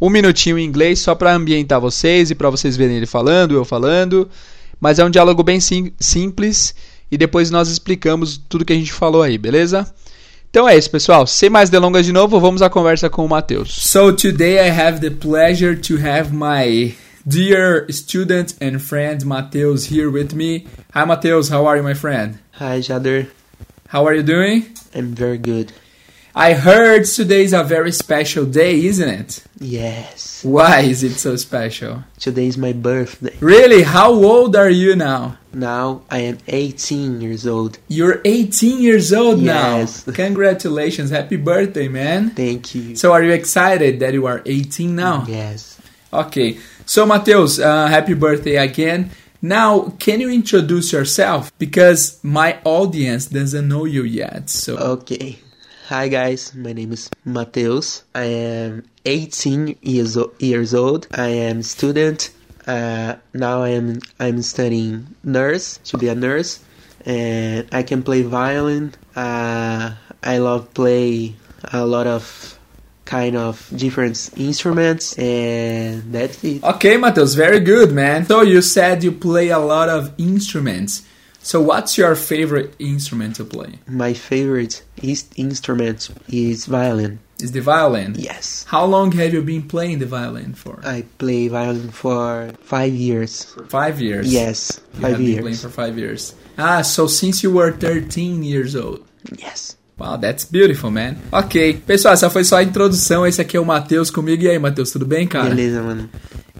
um 0.00 0.10
minutinho 0.10 0.58
em 0.58 0.66
inglês 0.66 0.98
só 0.98 1.14
para 1.14 1.34
ambientar 1.34 1.80
vocês 1.80 2.30
e 2.30 2.34
para 2.34 2.50
vocês 2.50 2.76
verem 2.76 2.98
ele 2.98 3.06
falando, 3.06 3.54
eu 3.54 3.64
falando, 3.64 4.28
mas 4.78 4.98
é 4.98 5.04
um 5.04 5.10
diálogo 5.10 5.42
bem 5.42 5.58
sim 5.58 5.92
simples 5.98 6.74
e 7.10 7.16
depois 7.16 7.50
nós 7.50 7.68
explicamos 7.68 8.36
tudo 8.36 8.64
que 8.64 8.72
a 8.72 8.76
gente 8.76 8.92
falou 8.92 9.22
aí, 9.22 9.38
beleza? 9.38 9.90
Então 10.56 10.66
é 10.66 10.74
isso, 10.74 10.90
pessoal. 10.90 11.26
Sem 11.26 11.50
mais 11.50 11.68
delongas 11.68 12.06
de 12.06 12.12
novo, 12.12 12.40
vamos 12.40 12.62
à 12.62 12.70
conversa 12.70 13.10
com 13.10 13.26
o 13.26 13.28
Matheus. 13.28 13.76
So 13.78 14.10
today 14.10 14.58
I 14.58 14.70
have 14.70 15.00
the 15.00 15.10
pleasure 15.10 15.76
to 15.76 15.98
have 15.98 16.32
my 16.32 16.94
dear 17.26 17.86
student 17.90 18.54
and 18.58 18.78
friend 18.78 19.22
Matheus 19.26 19.92
here 19.92 20.08
with 20.08 20.34
me. 20.34 20.66
Hi 20.94 21.04
Matheus, 21.04 21.50
how 21.50 21.66
are 21.66 21.76
you 21.76 21.84
my 21.84 21.92
friend? 21.92 22.38
Hi 22.52 22.80
Jader. 22.80 23.26
How 23.90 24.06
are 24.06 24.16
you 24.16 24.22
doing? 24.22 24.64
I'm 24.94 25.14
very 25.14 25.36
good. 25.36 25.74
I 26.38 26.52
heard 26.52 27.06
today 27.06 27.44
is 27.44 27.54
a 27.54 27.64
very 27.64 27.90
special 27.90 28.44
day, 28.44 28.84
isn't 28.84 29.08
it? 29.08 29.42
Yes. 29.58 30.44
Why 30.44 30.80
is 30.80 31.02
it 31.02 31.14
so 31.14 31.34
special? 31.36 32.04
Today 32.20 32.46
is 32.46 32.58
my 32.58 32.74
birthday. 32.74 33.34
Really? 33.40 33.84
How 33.84 34.12
old 34.12 34.54
are 34.54 34.68
you 34.68 34.94
now? 34.96 35.38
Now 35.54 36.02
I 36.10 36.18
am 36.18 36.36
18 36.46 37.22
years 37.22 37.46
old. 37.46 37.78
You're 37.88 38.20
18 38.26 38.82
years 38.82 39.14
old 39.14 39.40
yes. 39.40 40.06
now. 40.06 40.12
Congratulations. 40.24 41.08
Happy 41.08 41.36
birthday, 41.36 41.88
man. 41.88 42.28
Thank 42.28 42.74
you. 42.74 42.96
So 42.96 43.12
are 43.14 43.22
you 43.22 43.32
excited 43.32 44.00
that 44.00 44.12
you 44.12 44.26
are 44.26 44.42
18 44.44 44.94
now? 44.94 45.24
Yes. 45.26 45.80
Okay. 46.12 46.58
So 46.84 47.06
Mateus, 47.06 47.58
uh, 47.58 47.86
happy 47.86 48.12
birthday 48.12 48.56
again. 48.56 49.10
Now, 49.40 49.94
can 49.98 50.20
you 50.20 50.28
introduce 50.28 50.92
yourself? 50.92 51.50
Because 51.58 52.22
my 52.22 52.58
audience 52.62 53.24
doesn't 53.24 53.66
know 53.66 53.86
you 53.86 54.02
yet. 54.02 54.50
So 54.50 54.76
Okay. 54.76 55.38
Hi 55.88 56.08
guys, 56.08 56.52
my 56.52 56.72
name 56.72 56.90
is 56.90 57.08
Mateus. 57.24 58.02
I 58.12 58.24
am 58.24 58.82
18 59.04 59.78
years 59.82 60.18
years 60.40 60.74
old. 60.74 61.06
I 61.14 61.28
am 61.28 61.62
student. 61.62 62.30
Uh, 62.66 63.14
now 63.32 63.62
I 63.62 63.68
am 63.68 64.00
I'm 64.18 64.42
studying 64.42 65.14
nurse 65.22 65.78
to 65.84 65.96
be 65.96 66.08
a 66.08 66.16
nurse, 66.16 66.58
and 67.04 67.68
I 67.70 67.84
can 67.84 68.02
play 68.02 68.22
violin. 68.22 68.94
Uh, 69.14 69.94
I 70.24 70.38
love 70.38 70.74
play 70.74 71.36
a 71.72 71.86
lot 71.86 72.08
of 72.08 72.58
kind 73.04 73.36
of 73.36 73.70
different 73.70 74.30
instruments, 74.36 75.16
and 75.16 76.12
that's 76.12 76.42
it. 76.42 76.64
Okay, 76.64 76.96
Mateus, 76.96 77.34
very 77.34 77.60
good, 77.60 77.92
man. 77.92 78.26
So 78.26 78.42
you 78.42 78.60
said 78.60 79.04
you 79.04 79.12
play 79.12 79.50
a 79.50 79.60
lot 79.60 79.88
of 79.88 80.12
instruments. 80.18 81.06
So 81.46 81.60
what's 81.60 81.96
your 81.96 82.16
favorite 82.16 82.74
instrument 82.80 83.36
to 83.36 83.44
play? 83.44 83.78
My 83.86 84.14
favorite 84.14 84.82
instrument 85.36 86.10
is 86.28 86.66
violin. 86.66 87.20
Is 87.38 87.52
the 87.52 87.60
violin? 87.60 88.16
Yes. 88.18 88.64
How 88.66 88.84
long 88.84 89.12
have 89.12 89.32
you 89.32 89.42
been 89.42 89.62
playing 89.62 90.00
the 90.00 90.06
violin 90.06 90.54
for? 90.54 90.80
I 90.82 91.04
play 91.18 91.46
violin 91.46 91.90
for 91.92 92.50
five 92.62 92.94
years. 92.94 93.54
Five 93.68 94.00
years. 94.00 94.26
Yes, 94.26 94.80
You 94.94 95.00
five 95.02 95.10
have 95.12 95.18
been 95.18 95.38
playing 95.38 95.46
years. 95.46 95.62
for 95.62 95.68
five 95.68 95.96
years. 95.96 96.34
Ah, 96.58 96.82
so 96.82 97.06
since 97.06 97.44
you 97.44 97.52
were 97.52 97.70
13 97.70 98.42
years 98.42 98.74
old. 98.74 99.04
Yes. 99.38 99.76
Wow, 99.98 100.16
that's 100.16 100.44
beautiful, 100.44 100.90
man. 100.90 101.16
Ok. 101.30 101.74
Pessoal, 101.86 102.14
essa 102.14 102.28
foi 102.28 102.42
só 102.42 102.56
a 102.56 102.62
introdução. 102.64 103.24
Esse 103.24 103.40
aqui 103.40 103.56
é 103.56 103.60
o 103.60 103.64
Matheus 103.64 104.10
comigo. 104.10 104.42
E 104.42 104.48
aí, 104.50 104.58
Matheus, 104.58 104.90
tudo 104.90 105.06
bem, 105.06 105.28
cara? 105.28 105.50
Beleza, 105.50 105.80
mano. 105.80 106.10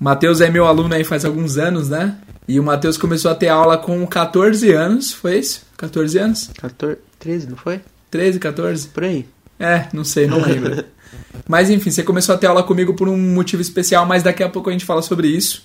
Matheus 0.00 0.40
é 0.40 0.49
meu 0.49 0.64
aluno 0.64 0.95
aí 0.95 1.02
faz 1.02 1.25
alguns 1.25 1.57
anos, 1.59 1.88
né? 1.88 2.16
E 2.49 2.61
o 2.61 2.62
Matheus 2.62 2.97
começou 2.97 3.31
a 3.31 3.35
ter 3.35 3.49
aula 3.49 3.76
com 3.76 4.07
14 4.07 4.73
anos, 4.73 5.12
foi 5.12 5.38
isso? 5.38 5.62
14 5.76 6.19
anos? 6.19 6.50
14, 6.57 6.99
13, 7.19 7.49
não 7.49 7.57
foi? 7.57 7.81
13, 8.11 8.38
14? 8.38 8.88
Por 8.88 9.05
aí. 9.05 9.26
É, 9.59 9.87
não 9.93 10.05
sei, 10.05 10.26
não 10.26 10.41
lembro. 10.41 10.85
mas 11.49 11.71
enfim, 11.71 11.91
você 11.91 12.03
começou 12.03 12.35
a 12.35 12.38
ter 12.38 12.47
aula 12.47 12.62
comigo 12.62 12.95
por 12.95 13.09
um 13.09 13.17
motivo 13.17 13.62
especial, 13.62 14.07
mas 14.07 14.23
daqui 14.23 14.43
a 14.43 14.49
pouco 14.49 14.71
a 14.71 14.73
gente 14.73 14.85
fala 14.85 15.03
sobre 15.03 15.29
isso. 15.29 15.65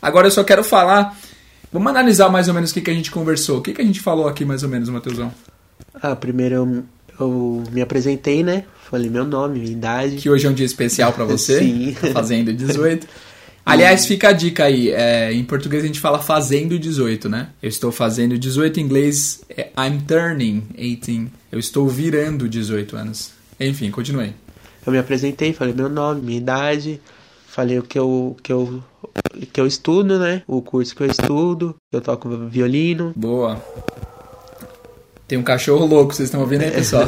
Agora 0.00 0.26
eu 0.26 0.30
só 0.30 0.42
quero 0.42 0.64
falar. 0.64 1.16
Vamos 1.72 1.88
analisar 1.88 2.28
mais 2.28 2.48
ou 2.48 2.54
menos 2.54 2.70
o 2.70 2.74
que, 2.74 2.80
que 2.80 2.90
a 2.90 2.94
gente 2.94 3.10
conversou. 3.10 3.58
O 3.58 3.62
que, 3.62 3.72
que 3.72 3.82
a 3.82 3.84
gente 3.84 4.00
falou 4.00 4.26
aqui 4.26 4.44
mais 4.44 4.62
ou 4.62 4.68
menos, 4.68 4.88
Matheusão? 4.88 5.32
Ah, 5.94 6.16
primeiro 6.16 6.54
eu, 6.54 6.84
eu 7.20 7.64
me 7.70 7.80
apresentei, 7.80 8.42
né? 8.42 8.64
Falei 8.90 9.08
meu 9.08 9.24
nome, 9.24 9.60
minha 9.60 9.72
idade. 9.72 10.16
Que 10.16 10.28
hoje 10.28 10.46
é 10.46 10.50
um 10.50 10.54
dia 10.54 10.66
especial 10.66 11.12
pra 11.12 11.24
você. 11.24 11.58
Sim. 11.60 11.96
Tá 11.98 12.08
fazendo 12.10 12.52
18. 12.52 13.06
Aliás, 13.64 14.06
fica 14.06 14.28
a 14.28 14.32
dica 14.32 14.64
aí. 14.64 14.90
É, 14.90 15.32
em 15.32 15.44
português 15.44 15.84
a 15.84 15.86
gente 15.86 16.00
fala 16.00 16.18
fazendo 16.18 16.78
18, 16.78 17.28
né? 17.28 17.48
Eu 17.62 17.68
estou 17.68 17.92
fazendo 17.92 18.36
18, 18.36 18.80
em 18.80 18.82
inglês 18.82 19.42
é 19.48 19.70
I'm 19.78 20.00
turning 20.06 20.62
18. 20.76 21.30
Eu 21.50 21.58
estou 21.58 21.88
virando 21.88 22.48
18 22.48 22.96
anos. 22.96 23.32
Enfim, 23.60 23.90
continuei. 23.90 24.34
Eu 24.84 24.92
me 24.92 24.98
apresentei, 24.98 25.52
falei 25.52 25.72
meu 25.72 25.88
nome, 25.88 26.22
minha 26.22 26.38
idade, 26.38 27.00
falei 27.46 27.78
o 27.78 27.82
que 27.82 27.98
eu, 27.98 28.36
que 28.42 28.52
eu, 28.52 28.82
que 29.52 29.60
eu 29.60 29.66
estudo, 29.66 30.18
né? 30.18 30.42
O 30.46 30.60
curso 30.60 30.96
que 30.96 31.02
eu 31.02 31.06
estudo, 31.06 31.76
eu 31.92 32.00
toco 32.00 32.28
violino. 32.48 33.12
Boa. 33.14 33.62
Tem 35.32 35.38
um 35.38 35.42
cachorro 35.42 35.86
louco, 35.86 36.12
vocês 36.12 36.26
estão 36.26 36.42
ouvindo 36.42 36.60
aí, 36.60 36.70
pessoal? 36.70 37.06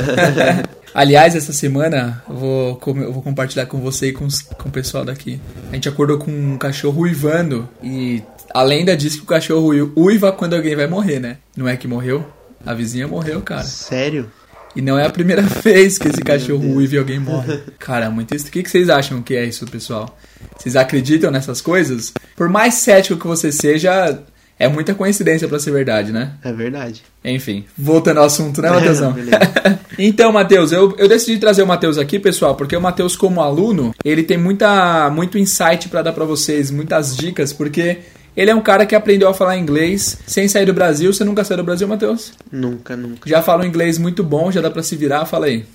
Aliás, 0.94 1.36
essa 1.36 1.52
semana 1.52 2.24
eu 2.26 2.34
vou, 2.34 2.80
eu 2.86 3.12
vou 3.12 3.22
compartilhar 3.22 3.66
com 3.66 3.78
você 3.82 4.06
e 4.06 4.12
com, 4.14 4.24
os, 4.24 4.40
com 4.40 4.70
o 4.70 4.72
pessoal 4.72 5.04
daqui. 5.04 5.38
A 5.70 5.74
gente 5.74 5.90
acordou 5.90 6.16
com 6.16 6.30
um 6.30 6.56
cachorro 6.56 7.02
uivando 7.02 7.68
e 7.82 8.22
a 8.48 8.62
lenda 8.62 8.96
diz 8.96 9.14
que 9.14 9.24
o 9.24 9.26
cachorro 9.26 9.68
uiva 9.94 10.32
quando 10.32 10.54
alguém 10.54 10.74
vai 10.74 10.86
morrer, 10.86 11.20
né? 11.20 11.36
Não 11.54 11.68
é 11.68 11.76
que 11.76 11.86
morreu? 11.86 12.26
A 12.64 12.72
vizinha 12.72 13.06
morreu, 13.06 13.42
cara. 13.42 13.62
Sério? 13.62 14.32
E 14.74 14.80
não 14.80 14.98
é 14.98 15.04
a 15.04 15.10
primeira 15.10 15.42
vez 15.62 15.98
que 15.98 16.08
esse 16.08 16.22
cachorro 16.22 16.64
uiva 16.76 16.94
e 16.94 16.98
alguém 16.98 17.18
morre. 17.18 17.60
Cara, 17.78 18.10
muito 18.10 18.34
isso. 18.34 18.46
O 18.46 18.50
que 18.50 18.66
vocês 18.66 18.88
acham 18.88 19.20
que 19.20 19.36
é 19.36 19.44
isso, 19.44 19.66
pessoal? 19.66 20.18
Vocês 20.56 20.76
acreditam 20.76 21.30
nessas 21.30 21.60
coisas? 21.60 22.14
Por 22.34 22.48
mais 22.48 22.72
cético 22.72 23.20
que 23.20 23.26
você 23.26 23.52
seja, 23.52 24.18
é 24.64 24.68
muita 24.68 24.94
coincidência 24.94 25.46
para 25.46 25.58
ser 25.58 25.70
verdade, 25.70 26.10
né? 26.10 26.32
É 26.42 26.50
verdade. 26.50 27.02
Enfim, 27.22 27.66
voltando 27.76 28.18
ao 28.18 28.24
assunto, 28.24 28.62
né, 28.62 28.70
Matheusão? 28.72 29.14
então, 29.98 30.32
Matheus, 30.32 30.72
eu, 30.72 30.94
eu 30.96 31.06
decidi 31.06 31.38
trazer 31.38 31.62
o 31.62 31.66
Matheus 31.66 31.98
aqui, 31.98 32.18
pessoal, 32.18 32.54
porque 32.54 32.74
o 32.74 32.80
Matheus, 32.80 33.14
como 33.14 33.42
aluno, 33.42 33.94
ele 34.02 34.22
tem 34.22 34.38
muita, 34.38 35.10
muito 35.10 35.36
insight 35.36 35.88
para 35.90 36.00
dar 36.00 36.12
para 36.12 36.24
vocês, 36.24 36.70
muitas 36.70 37.14
dicas, 37.14 37.52
porque 37.52 37.98
ele 38.34 38.50
é 38.50 38.54
um 38.54 38.62
cara 38.62 38.86
que 38.86 38.94
aprendeu 38.94 39.28
a 39.28 39.34
falar 39.34 39.58
inglês 39.58 40.18
sem 40.26 40.48
sair 40.48 40.64
do 40.64 40.72
Brasil. 40.72 41.12
Você 41.12 41.24
nunca 41.24 41.44
saiu 41.44 41.58
do 41.58 41.64
Brasil, 41.64 41.86
Matheus? 41.86 42.32
Nunca, 42.50 42.96
nunca. 42.96 43.28
Já 43.28 43.42
fala 43.42 43.64
um 43.64 43.66
inglês 43.66 43.98
muito 43.98 44.24
bom, 44.24 44.50
já 44.50 44.62
dá 44.62 44.70
para 44.70 44.82
se 44.82 44.96
virar? 44.96 45.26
Fala 45.26 45.46
aí. 45.46 45.66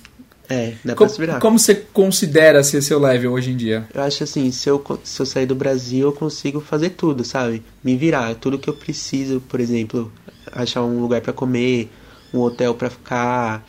É, 0.50 0.74
dá 0.84 0.96
como, 0.96 1.08
pra 1.08 1.14
se 1.14 1.20
virar. 1.20 1.38
Como 1.38 1.58
você 1.58 1.76
considera 1.76 2.64
ser 2.64 2.82
seu 2.82 2.98
level 2.98 3.32
hoje 3.32 3.52
em 3.52 3.56
dia? 3.56 3.86
Eu 3.94 4.02
acho 4.02 4.24
assim, 4.24 4.50
se 4.50 4.68
eu, 4.68 4.84
se 5.04 5.22
eu 5.22 5.24
sair 5.24 5.46
do 5.46 5.54
Brasil, 5.54 6.08
eu 6.08 6.12
consigo 6.12 6.60
fazer 6.60 6.90
tudo, 6.90 7.24
sabe? 7.24 7.62
Me 7.84 7.96
virar, 7.96 8.34
tudo 8.34 8.58
que 8.58 8.68
eu 8.68 8.74
preciso, 8.74 9.40
por 9.40 9.60
exemplo, 9.60 10.12
achar 10.50 10.82
um 10.82 11.00
lugar 11.00 11.20
para 11.20 11.32
comer, 11.32 11.88
um 12.34 12.40
hotel 12.40 12.74
para 12.74 12.90
ficar, 12.90 13.64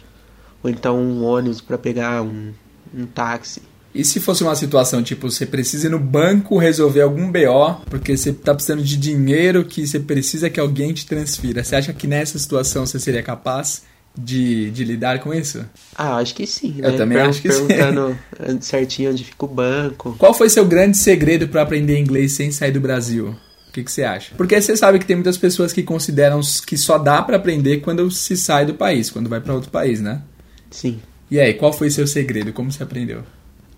ou 0.63 0.71
então 0.71 0.99
um 0.99 1.23
ônibus 1.23 1.61
para 1.61 1.77
pegar, 1.77 2.23
um, 2.23 2.51
um 2.91 3.05
táxi. 3.05 3.61
E 3.93 4.03
se 4.03 4.19
fosse 4.19 4.41
uma 4.41 4.55
situação 4.55 5.03
tipo, 5.03 5.29
você 5.29 5.45
precisa 5.45 5.87
ir 5.87 5.89
no 5.89 5.99
banco 5.99 6.57
resolver 6.57 7.01
algum 7.01 7.31
BO, 7.31 7.81
porque 7.89 8.17
você 8.17 8.33
tá 8.33 8.55
precisando 8.55 8.81
de 8.81 8.97
dinheiro 8.97 9.65
que 9.65 9.85
você 9.85 9.99
precisa 9.99 10.49
que 10.49 10.59
alguém 10.59 10.93
te 10.93 11.05
transfira. 11.05 11.63
Você 11.63 11.75
acha 11.75 11.93
que 11.93 12.07
nessa 12.07 12.39
situação 12.39 12.85
você 12.85 12.99
seria 12.99 13.21
capaz 13.21 13.83
de, 14.17 14.69
de 14.71 14.83
lidar 14.83 15.19
com 15.19 15.33
isso? 15.33 15.65
Ah, 15.95 16.17
acho 16.17 16.35
que 16.35 16.45
sim. 16.45 16.75
Eu 16.79 16.91
né? 16.91 16.97
também 16.97 17.17
Per 17.17 17.27
acho 17.27 17.41
que 17.41 17.47
perguntando 17.47 18.17
sim. 18.45 18.61
certinho 18.61 19.11
onde 19.11 19.23
fica 19.23 19.45
o 19.45 19.47
banco. 19.47 20.15
Qual 20.17 20.33
foi 20.33 20.49
seu 20.49 20.65
grande 20.65 20.97
segredo 20.97 21.47
para 21.47 21.61
aprender 21.61 21.97
inglês 21.97 22.33
sem 22.33 22.51
sair 22.51 22.71
do 22.71 22.81
Brasil? 22.81 23.35
O 23.67 23.71
que, 23.71 23.83
que 23.83 23.91
você 23.91 24.03
acha? 24.03 24.35
Porque 24.35 24.59
você 24.59 24.75
sabe 24.75 24.99
que 24.99 25.05
tem 25.05 25.15
muitas 25.15 25.37
pessoas 25.37 25.71
que 25.71 25.81
consideram 25.81 26.41
que 26.67 26.77
só 26.77 26.97
dá 26.97 27.21
para 27.21 27.37
aprender 27.37 27.77
quando 27.77 28.11
se 28.11 28.35
sai 28.35 28.65
do 28.65 28.73
país, 28.73 29.09
quando 29.09 29.29
vai 29.29 29.39
para 29.39 29.53
outro 29.53 29.71
país, 29.71 30.01
né? 30.01 30.21
Sim. 30.69 30.99
E 31.29 31.39
aí, 31.39 31.53
qual 31.53 31.71
foi 31.71 31.89
seu 31.89 32.05
segredo? 32.05 32.51
Como 32.51 32.69
você 32.69 32.83
aprendeu? 32.83 33.23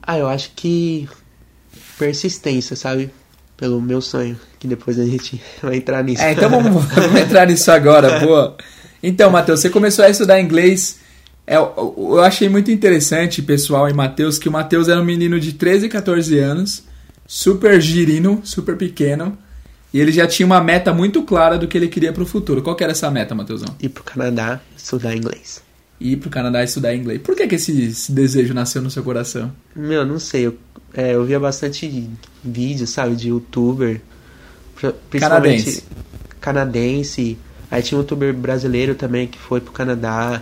Ah, 0.01 0.17
eu 0.17 0.27
acho 0.27 0.51
que 0.55 1.07
persistência, 1.99 2.75
sabe? 2.75 3.11
Pelo 3.55 3.79
meu 3.79 4.01
sonho, 4.01 4.35
que 4.59 4.67
depois 4.67 4.99
a 4.99 5.05
gente 5.05 5.39
vai 5.61 5.75
entrar 5.75 6.03
nisso. 6.03 6.23
É, 6.23 6.33
então 6.33 6.49
vamos, 6.49 6.85
vamos 6.85 7.21
entrar 7.21 7.45
nisso 7.45 7.71
agora, 7.71 8.17
boa. 8.25 8.57
Então, 9.03 9.29
Matheus, 9.29 9.59
você 9.59 9.69
começou 9.69 10.05
a 10.05 10.09
estudar 10.09 10.39
inglês. 10.39 10.99
É, 11.45 11.57
eu, 11.57 12.21
achei 12.21 12.47
muito 12.47 12.71
interessante, 12.71 13.41
pessoal, 13.41 13.89
em 13.89 13.93
Matheus, 13.93 14.39
que 14.39 14.47
o 14.47 14.51
Matheus 14.51 14.87
era 14.87 15.01
um 15.01 15.03
menino 15.03 15.37
de 15.41 15.51
13, 15.51 15.89
14 15.89 16.39
anos, 16.39 16.85
super 17.27 17.81
girino, 17.81 18.41
super 18.45 18.77
pequeno, 18.77 19.37
e 19.93 19.99
ele 19.99 20.13
já 20.13 20.25
tinha 20.25 20.45
uma 20.45 20.63
meta 20.63 20.93
muito 20.93 21.21
clara 21.23 21.57
do 21.57 21.67
que 21.67 21.77
ele 21.77 21.89
queria 21.89 22.13
para 22.13 22.23
o 22.23 22.25
futuro. 22.25 22.61
Qual 22.61 22.77
que 22.77 22.83
era 22.83 22.93
essa 22.93 23.11
meta, 23.11 23.35
Matheusão? 23.35 23.75
Ir 23.81 23.89
pro 23.89 24.05
Canadá 24.05 24.61
estudar 24.77 25.13
inglês. 25.13 25.61
Ir 25.99 26.15
pro 26.15 26.29
Canadá 26.29 26.63
estudar 26.63 26.95
inglês. 26.95 27.21
Por 27.21 27.35
que, 27.35 27.45
que 27.45 27.55
esse, 27.55 27.83
esse 27.83 28.11
desejo 28.11 28.53
nasceu 28.53 28.81
no 28.81 28.89
seu 28.89 29.03
coração? 29.03 29.51
Meu, 29.75 30.05
não 30.05 30.17
sei. 30.17 30.47
Eu, 30.47 30.57
é, 30.93 31.13
eu 31.13 31.25
via 31.25 31.39
bastante 31.39 32.09
vídeos, 32.41 32.89
sabe, 32.89 33.17
de 33.17 33.27
youtuber. 33.27 33.99
Canadense. 35.11 35.83
Canadense. 36.39 37.37
Aí 37.73 37.81
tinha 37.81 37.97
um 37.97 38.01
youtuber 38.01 38.31
brasileiro 38.35 38.93
também 38.93 39.25
que 39.25 39.39
foi 39.39 39.59
pro 39.59 39.71
Canadá. 39.71 40.39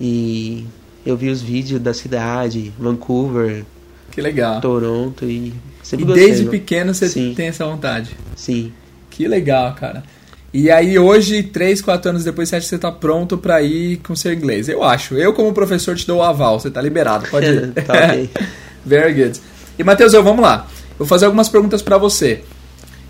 E 0.00 0.64
eu 1.04 1.14
vi 1.14 1.28
os 1.28 1.42
vídeos 1.42 1.78
da 1.82 1.92
cidade, 1.92 2.72
Vancouver. 2.78 3.62
Que 4.10 4.22
legal. 4.22 4.58
Toronto 4.58 5.26
e 5.26 5.52
sempre 5.82 6.04
E 6.04 6.06
gostei, 6.06 6.26
desde 6.26 6.46
pequeno 6.46 6.94
você 6.94 7.10
Sim. 7.10 7.34
tem 7.36 7.48
essa 7.48 7.66
vontade. 7.66 8.16
Sim. 8.34 8.72
Que 9.10 9.28
legal, 9.28 9.74
cara. 9.74 10.02
E 10.50 10.70
aí 10.70 10.98
hoje, 10.98 11.42
3, 11.42 11.82
4 11.82 12.08
anos 12.08 12.24
depois, 12.24 12.48
você 12.48 12.56
acha 12.56 12.64
que 12.64 12.70
você 12.70 12.78
tá 12.78 12.90
pronto 12.90 13.36
pra 13.36 13.60
ir 13.60 13.98
com 13.98 14.16
seu 14.16 14.32
inglês? 14.32 14.66
Eu 14.66 14.82
acho. 14.82 15.18
Eu 15.18 15.34
como 15.34 15.52
professor 15.52 15.94
te 15.94 16.06
dou 16.06 16.20
o 16.20 16.22
aval, 16.22 16.58
você 16.58 16.70
tá 16.70 16.80
liberado, 16.80 17.28
pode 17.30 17.48
ir. 17.52 17.72
Tá 17.84 17.92
ok. 17.92 18.30
Very 18.86 19.12
good. 19.12 19.38
E 19.78 19.84
Matheus, 19.84 20.14
vamos 20.14 20.40
lá. 20.40 20.66
Eu 20.92 21.00
vou 21.00 21.06
fazer 21.06 21.26
algumas 21.26 21.50
perguntas 21.50 21.82
pra 21.82 21.98
você. 21.98 22.40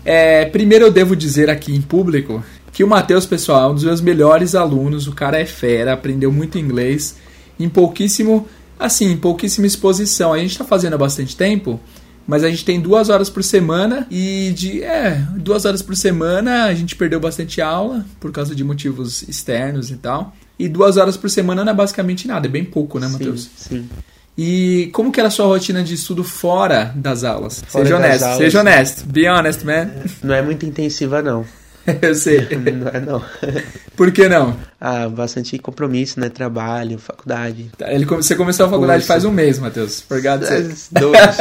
É, 0.03 0.43
primeiro 0.45 0.83
eu 0.85 0.91
devo 0.91 1.15
dizer 1.15 1.49
aqui 1.49 1.73
em 1.73 1.81
público 1.81 2.43
que 2.71 2.83
o 2.83 2.87
Matheus, 2.87 3.25
pessoal, 3.25 3.69
é 3.69 3.71
um 3.71 3.75
dos 3.75 3.83
meus 3.83 4.01
melhores 4.01 4.55
alunos. 4.55 5.07
O 5.07 5.13
cara 5.13 5.39
é 5.39 5.45
fera, 5.45 5.93
aprendeu 5.93 6.31
muito 6.31 6.57
inglês 6.57 7.15
em 7.59 7.69
pouquíssimo, 7.69 8.47
assim, 8.79 9.11
em 9.11 9.17
pouquíssima 9.17 9.67
exposição. 9.67 10.33
A 10.33 10.37
gente 10.37 10.57
tá 10.57 10.63
fazendo 10.63 10.93
há 10.93 10.97
bastante 10.97 11.35
tempo, 11.35 11.79
mas 12.25 12.43
a 12.43 12.49
gente 12.49 12.63
tem 12.63 12.79
duas 12.79 13.09
horas 13.09 13.29
por 13.29 13.43
semana 13.43 14.07
e 14.09 14.53
de 14.55 14.81
é 14.83 15.21
duas 15.35 15.65
horas 15.65 15.81
por 15.81 15.95
semana 15.95 16.65
a 16.65 16.73
gente 16.73 16.95
perdeu 16.95 17.19
bastante 17.19 17.61
aula 17.61 18.05
por 18.19 18.31
causa 18.31 18.55
de 18.55 18.63
motivos 18.63 19.23
externos 19.23 19.91
e 19.91 19.97
tal. 19.97 20.35
E 20.57 20.69
duas 20.69 20.97
horas 20.97 21.17
por 21.17 21.29
semana 21.29 21.65
não 21.65 21.71
é 21.71 21.75
basicamente 21.75 22.27
nada, 22.27 22.47
é 22.47 22.49
bem 22.49 22.63
pouco, 22.63 22.99
né, 22.99 23.07
Matheus? 23.07 23.49
Sim, 23.55 23.79
sim. 23.81 23.89
E 24.37 24.89
como 24.93 25.11
que 25.11 25.19
era 25.19 25.27
a 25.27 25.31
sua 25.31 25.45
rotina 25.45 25.83
de 25.83 25.95
estudo 25.95 26.23
fora 26.23 26.93
das 26.95 27.23
aulas? 27.23 27.63
Fora 27.67 27.83
seja 27.83 27.97
honesto, 27.97 28.23
aulas. 28.23 28.37
seja 28.37 28.59
honesto. 28.61 29.05
Be 29.05 29.27
honest, 29.27 29.65
man. 29.65 29.89
Não 30.23 30.33
é 30.33 30.41
muito 30.41 30.65
intensiva, 30.65 31.21
não. 31.21 31.45
Eu 32.01 32.15
sei. 32.15 32.47
Não 32.57 32.87
é, 32.87 32.99
não. 32.99 33.23
Por 33.95 34.11
que 34.11 34.27
não? 34.27 34.57
Ah, 34.79 35.09
bastante 35.09 35.57
compromisso, 35.57 36.19
né? 36.19 36.29
Trabalho, 36.29 36.97
faculdade. 36.97 37.71
Tá, 37.77 37.91
Ele, 37.91 38.05
você 38.05 38.35
começou 38.35 38.65
a 38.65 38.69
faculdade 38.69 38.99
Curso. 38.99 39.07
faz 39.07 39.25
um 39.25 39.31
mês, 39.31 39.59
Matheus. 39.59 40.03
Sake. 40.45 40.87
Dois. 40.91 41.37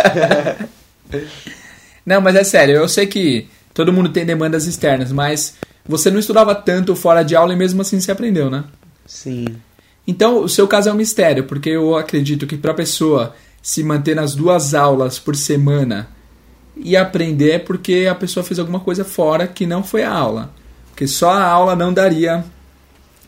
Não, 2.04 2.20
mas 2.20 2.34
é 2.34 2.44
sério, 2.44 2.76
eu 2.76 2.88
sei 2.88 3.06
que 3.06 3.48
todo 3.74 3.92
mundo 3.92 4.08
tem 4.08 4.24
demandas 4.24 4.66
externas, 4.66 5.12
mas 5.12 5.54
você 5.86 6.10
não 6.10 6.18
estudava 6.18 6.54
tanto 6.54 6.96
fora 6.96 7.22
de 7.22 7.36
aula 7.36 7.52
e 7.52 7.56
mesmo 7.56 7.82
assim 7.82 8.00
você 8.00 8.10
aprendeu, 8.10 8.50
né? 8.50 8.64
Sim. 9.06 9.44
Então, 10.06 10.42
o 10.42 10.48
seu 10.48 10.66
caso 10.66 10.88
é 10.88 10.92
um 10.92 10.96
mistério, 10.96 11.44
porque 11.44 11.70
eu 11.70 11.96
acredito 11.96 12.46
que 12.46 12.56
para 12.56 12.72
a 12.72 12.74
pessoa 12.74 13.34
se 13.62 13.82
manter 13.84 14.16
nas 14.16 14.34
duas 14.34 14.74
aulas 14.74 15.18
por 15.18 15.36
semana 15.36 16.08
e 16.76 16.96
aprender 16.96 17.64
porque 17.64 18.06
a 18.10 18.14
pessoa 18.14 18.44
fez 18.44 18.58
alguma 18.58 18.80
coisa 18.80 19.04
fora 19.04 19.46
que 19.46 19.66
não 19.66 19.82
foi 19.82 20.02
a 20.02 20.12
aula. 20.12 20.52
Porque 20.90 21.06
só 21.06 21.30
a 21.30 21.44
aula 21.44 21.74
não 21.74 21.92
daria 21.92 22.44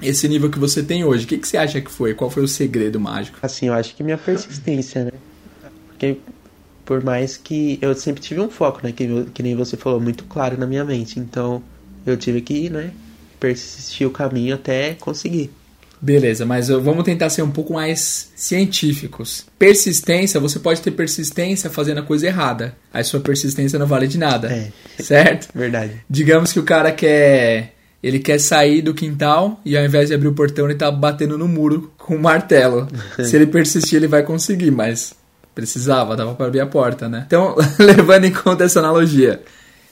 esse 0.01 0.29
nível 0.29 0.51
que 0.51 0.59
você 0.59 0.83
tem 0.83 1.05
hoje. 1.05 1.25
O 1.25 1.29
que, 1.29 1.39
que 1.39 1.47
você 1.47 1.57
acha 1.57 1.81
que 1.81 1.91
foi? 1.91 2.15
Qual 2.15 2.31
foi 2.31 2.43
o 2.43 2.49
segredo 2.49 3.01
mágico? 3.01 3.39
Assim, 3.43 3.69
eu 3.69 3.75
acho 3.75 3.95
que 3.95 4.03
minha 4.03 4.19
persistência, 4.19 5.05
né? 5.05 5.13
Porque 5.89 6.19
por 6.85 7.03
mais 7.03 7.37
que 7.37 7.79
eu 7.81 7.95
sempre 7.95 8.21
tive 8.21 8.41
um 8.41 8.51
foco, 8.51 8.81
né? 8.83 8.93
Que, 8.93 9.25
que 9.33 9.43
nem 9.43 9.55
você 9.55 9.77
falou, 9.77 10.01
muito 10.01 10.25
claro 10.25 10.59
na 10.59 10.67
minha 10.67 10.85
mente. 10.85 11.19
Então 11.19 11.63
eu 12.05 12.17
tive 12.17 12.41
que, 12.41 12.69
né? 12.69 12.93
Persistir 13.39 14.07
o 14.07 14.11
caminho 14.11 14.55
até 14.55 14.95
conseguir. 14.95 15.51
Beleza, 16.03 16.45
mas 16.45 16.67
vamos 16.67 17.05
tentar 17.05 17.31
ser 17.31 17.43
um 17.43 17.51
pouco 17.53 17.75
mais 17.75 18.33
científicos. 18.35 19.47
Persistência, 19.57 20.41
você 20.41 20.59
pode 20.59 20.81
ter 20.81 20.91
persistência 20.91 21.71
fazendo 21.71 21.99
a 21.99 22.03
coisa 22.03 22.27
errada. 22.27 22.75
Aí 22.93 23.05
sua 23.05 23.21
persistência 23.21 23.79
não 23.79 23.87
vale 23.87 24.09
de 24.09 24.19
nada. 24.19 24.53
É. 24.53 24.73
Certo? 25.01 25.49
Verdade. 25.55 26.03
Digamos 26.11 26.53
que 26.53 26.59
o 26.59 26.65
cara 26.65 26.91
quer. 26.91 27.77
Ele 28.03 28.19
quer 28.19 28.41
sair 28.41 28.83
do 28.83 28.93
quintal 28.93 29.61
e 29.65 29.77
ao 29.77 29.85
invés 29.85 30.09
de 30.09 30.15
abrir 30.17 30.27
o 30.27 30.35
portão, 30.35 30.65
ele 30.65 30.75
tá 30.75 30.91
batendo 30.91 31.39
no 31.39 31.47
muro 31.47 31.93
com 31.97 32.17
um 32.17 32.21
martelo. 32.21 32.89
Se 33.23 33.37
ele 33.37 33.47
persistir, 33.47 33.99
ele 33.99 34.09
vai 34.09 34.25
conseguir, 34.25 34.73
mas 34.73 35.15
precisava, 35.55 36.17
dava 36.17 36.35
para 36.35 36.47
abrir 36.47 36.61
a 36.61 36.67
porta, 36.67 37.09
né? 37.09 37.23
Então, 37.29 37.55
levando 37.79 38.25
em 38.25 38.33
conta 38.33 38.65
essa 38.65 38.81
analogia, 38.81 39.41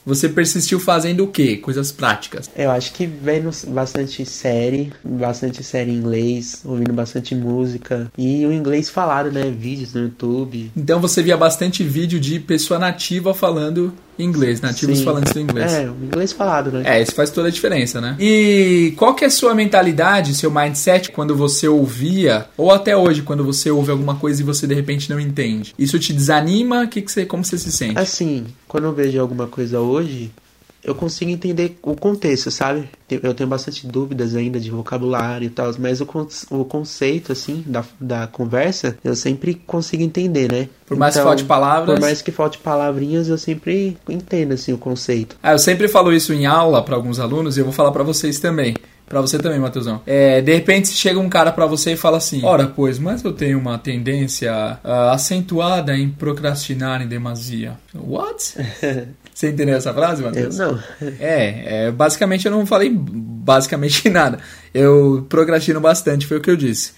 você 0.05 0.29
persistiu 0.29 0.81
fazendo 0.81 1.25
o 1.25 1.29
quê? 1.29 1.57
Coisas 1.57 1.93
práticas. 1.93 2.51
Eu 2.57 2.71
acho 2.71 2.93
que 2.93 3.07
vendo 3.07 3.51
bastante 3.69 4.25
série, 4.25 4.93
bastante 5.05 5.63
série 5.63 5.91
em 5.91 5.97
inglês, 5.97 6.63
ouvindo 6.65 6.93
bastante 6.93 7.35
música. 7.35 8.11
E 8.17 8.45
o 8.47 8.53
inglês 8.53 8.89
falado, 8.89 9.31
né? 9.31 9.51
Vídeos 9.51 9.95
no 9.95 10.03
YouTube. 10.03 10.71
Então 10.77 11.01
você 11.01 11.23
via 11.23 11.37
bastante 11.37 11.83
vídeo 11.85 12.19
de 12.21 12.39
pessoa 12.39 12.79
nativa 12.79 13.35
falando 13.35 13.93
inglês, 14.23 14.61
nativos 14.61 14.99
Sim. 14.99 15.05
falantes 15.05 15.33
do 15.33 15.41
inglês. 15.41 15.73
É, 15.73 15.91
o 15.91 16.05
inglês 16.05 16.33
falado, 16.33 16.71
né? 16.71 16.83
É, 16.85 17.03
isso 17.03 17.15
faz 17.15 17.31
toda 17.31 17.49
a 17.49 17.51
diferença, 17.51 18.01
né? 18.01 18.17
E 18.19 18.95
qual 18.97 19.15
que 19.15 19.25
é 19.25 19.27
a 19.27 19.31
sua 19.31 19.55
mentalidade, 19.55 20.35
seu 20.35 20.51
mindset 20.51 21.11
quando 21.11 21.37
você 21.37 21.69
ouvia, 21.69 22.47
ou 22.57 22.71
até 22.71 22.97
hoje, 22.97 23.23
quando 23.23 23.45
você 23.45 23.71
ouve 23.71 23.91
alguma 23.91 24.17
coisa 24.17 24.41
e 24.41 24.45
você 24.45 24.67
de 24.67 24.75
repente 24.75 25.11
não 25.11 25.19
entende? 25.19 25.75
Isso 25.79 25.99
te 25.99 26.13
desanima? 26.13 26.87
Que 26.87 27.03
que 27.03 27.11
você, 27.11 27.25
como 27.25 27.45
você 27.45 27.59
se 27.59 27.73
sente? 27.73 27.99
Assim, 27.99 28.47
quando 28.67 28.85
eu 28.85 28.93
vejo 28.93 29.21
alguma 29.21 29.47
coisa 29.47 29.81
hoje, 29.81 30.31
eu 30.83 30.95
consigo 30.95 31.31
entender 31.31 31.79
o 31.83 31.95
contexto, 31.95 32.51
sabe? 32.51 32.89
Eu 33.11 33.35
tenho 33.35 33.49
bastante 33.49 33.87
dúvidas 33.87 34.35
ainda 34.35 34.59
de 34.61 34.71
vocabulário 34.71 35.47
e 35.47 35.51
tal, 35.51 35.73
mas 35.79 36.01
o, 36.01 36.07
con- 36.07 36.29
o 36.51 36.65
conceito, 36.65 37.33
assim, 37.33 37.63
da, 37.67 37.85
da 38.01 38.27
conversa, 38.27 38.97
eu 39.05 39.15
sempre 39.17 39.55
consigo 39.67 40.03
entender, 40.03 40.51
né? 40.51 40.69
Por 40.87 40.97
mais 40.97 41.15
que 41.17 41.23
falte 41.23 41.45
palavras. 41.45 41.95
Por 41.99 42.01
mais 42.01 42.23
que 42.23 42.31
falte 42.33 42.59
palavrinhas, 42.59 43.29
eu 43.29 43.37
sempre 43.39 43.97
entendo, 44.09 44.53
assim, 44.53 44.73
o 44.73 44.79
conceito. 44.79 45.37
Ah, 45.43 45.53
eu 45.53 45.59
sempre 45.59 45.89
falo 45.89 46.13
isso 46.13 46.33
em 46.33 46.47
aula 46.47 46.83
para 46.83 46.97
alguns 46.97 47.19
alunos 47.21 47.57
e 47.57 47.61
eu 47.61 47.65
vou 47.65 47.73
falar 47.75 47.93
para 47.93 48.03
vocês 48.03 48.39
também. 48.41 48.75
Pra 49.09 49.21
você 49.21 49.41
também, 49.41 49.59
Matheusão. 49.59 50.01
É, 50.07 50.41
de 50.41 50.55
repente 50.55 50.87
chega 50.91 51.19
um 51.19 51.29
cara 51.29 51.51
pra 51.51 51.67
você 51.67 51.95
e 51.95 51.97
fala 51.97 52.19
assim: 52.19 52.45
Ora, 52.45 52.69
pois, 52.69 52.97
mas 52.97 53.25
eu 53.25 53.33
tenho 53.33 53.59
uma 53.59 53.77
tendência 53.77 54.79
ah, 54.85 55.11
acentuada 55.13 55.97
em 55.97 56.09
procrastinar 56.11 57.03
em 57.03 57.09
demasia. 57.09 57.77
What? 57.93 58.55
Você 59.35 59.49
entendeu 59.49 59.77
essa 59.77 59.93
frase, 59.95 60.23
Eu 60.23 60.27
Matheus? 60.29 60.59
não. 60.59 60.79
É, 61.19 61.87
é, 61.87 61.91
basicamente 61.91 62.47
eu 62.47 62.53
não 62.53 62.67
falei 62.67 62.91
basicamente 62.95 64.09
nada. 64.11 64.39
Eu 64.75 65.27
procrastino 65.29 65.81
bastante, 65.81 66.27
foi 66.27 66.37
o 66.37 66.41
que 66.41 66.51
eu 66.51 66.57
disse. 66.57 66.93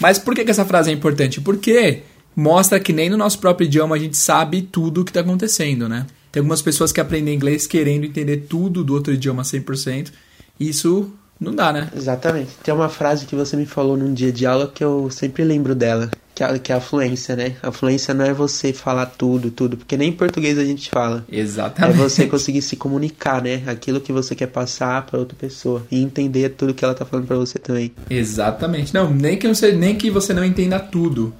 Mas 0.00 0.18
por 0.18 0.34
que, 0.34 0.44
que 0.44 0.50
essa 0.50 0.64
frase 0.64 0.90
é 0.90 0.92
importante? 0.92 1.40
Porque 1.40 2.02
mostra 2.36 2.78
que 2.78 2.92
nem 2.92 3.10
no 3.10 3.16
nosso 3.16 3.38
próprio 3.38 3.66
idioma 3.66 3.96
a 3.96 3.98
gente 3.98 4.16
sabe 4.16 4.62
tudo 4.62 5.00
o 5.00 5.04
que 5.04 5.10
está 5.10 5.20
acontecendo, 5.20 5.88
né? 5.88 6.06
Tem 6.30 6.40
algumas 6.40 6.62
pessoas 6.62 6.92
que 6.92 7.00
aprendem 7.00 7.34
inglês 7.34 7.66
querendo 7.66 8.04
entender 8.04 8.44
tudo 8.48 8.84
do 8.84 8.94
outro 8.94 9.12
idioma 9.12 9.42
100%. 9.42 10.12
E 10.60 10.68
isso 10.68 11.10
não 11.40 11.54
dá, 11.54 11.72
né? 11.72 11.88
Exatamente. 11.96 12.50
Tem 12.62 12.72
uma 12.74 12.88
frase 12.88 13.24
que 13.26 13.34
você 13.34 13.56
me 13.56 13.64
falou 13.66 13.96
num 13.96 14.12
dia 14.12 14.30
de 14.30 14.44
aula 14.44 14.70
que 14.72 14.84
eu 14.84 15.08
sempre 15.10 15.42
lembro 15.42 15.74
dela, 15.74 16.10
que 16.38 16.44
é, 16.44 16.58
que 16.60 16.72
é 16.72 16.76
a 16.76 16.80
fluência, 16.80 17.34
né? 17.34 17.56
A 17.60 17.72
fluência 17.72 18.14
não 18.14 18.24
é 18.24 18.32
você 18.32 18.72
falar 18.72 19.06
tudo, 19.06 19.50
tudo, 19.50 19.76
porque 19.76 19.96
nem 19.96 20.10
em 20.10 20.12
português 20.12 20.56
a 20.56 20.64
gente 20.64 20.88
fala. 20.88 21.24
É 21.30 21.36
Exatamente. 21.36 21.98
você 21.98 22.26
conseguir 22.26 22.62
se 22.62 22.76
comunicar, 22.76 23.42
né? 23.42 23.64
Aquilo 23.66 24.00
que 24.00 24.12
você 24.12 24.36
quer 24.36 24.46
passar 24.46 25.04
pra 25.04 25.18
outra 25.18 25.36
pessoa 25.36 25.84
e 25.90 26.00
entender 26.00 26.50
tudo 26.50 26.74
que 26.74 26.84
ela 26.84 26.94
tá 26.94 27.04
falando 27.04 27.26
pra 27.26 27.36
você 27.36 27.58
também. 27.58 27.92
Exatamente. 28.08 28.94
Não, 28.94 29.12
nem 29.12 29.36
que, 29.36 29.48
você, 29.48 29.72
nem 29.72 29.96
que 29.96 30.10
você 30.10 30.32
não 30.32 30.44
entenda 30.44 30.78
tudo. 30.78 31.34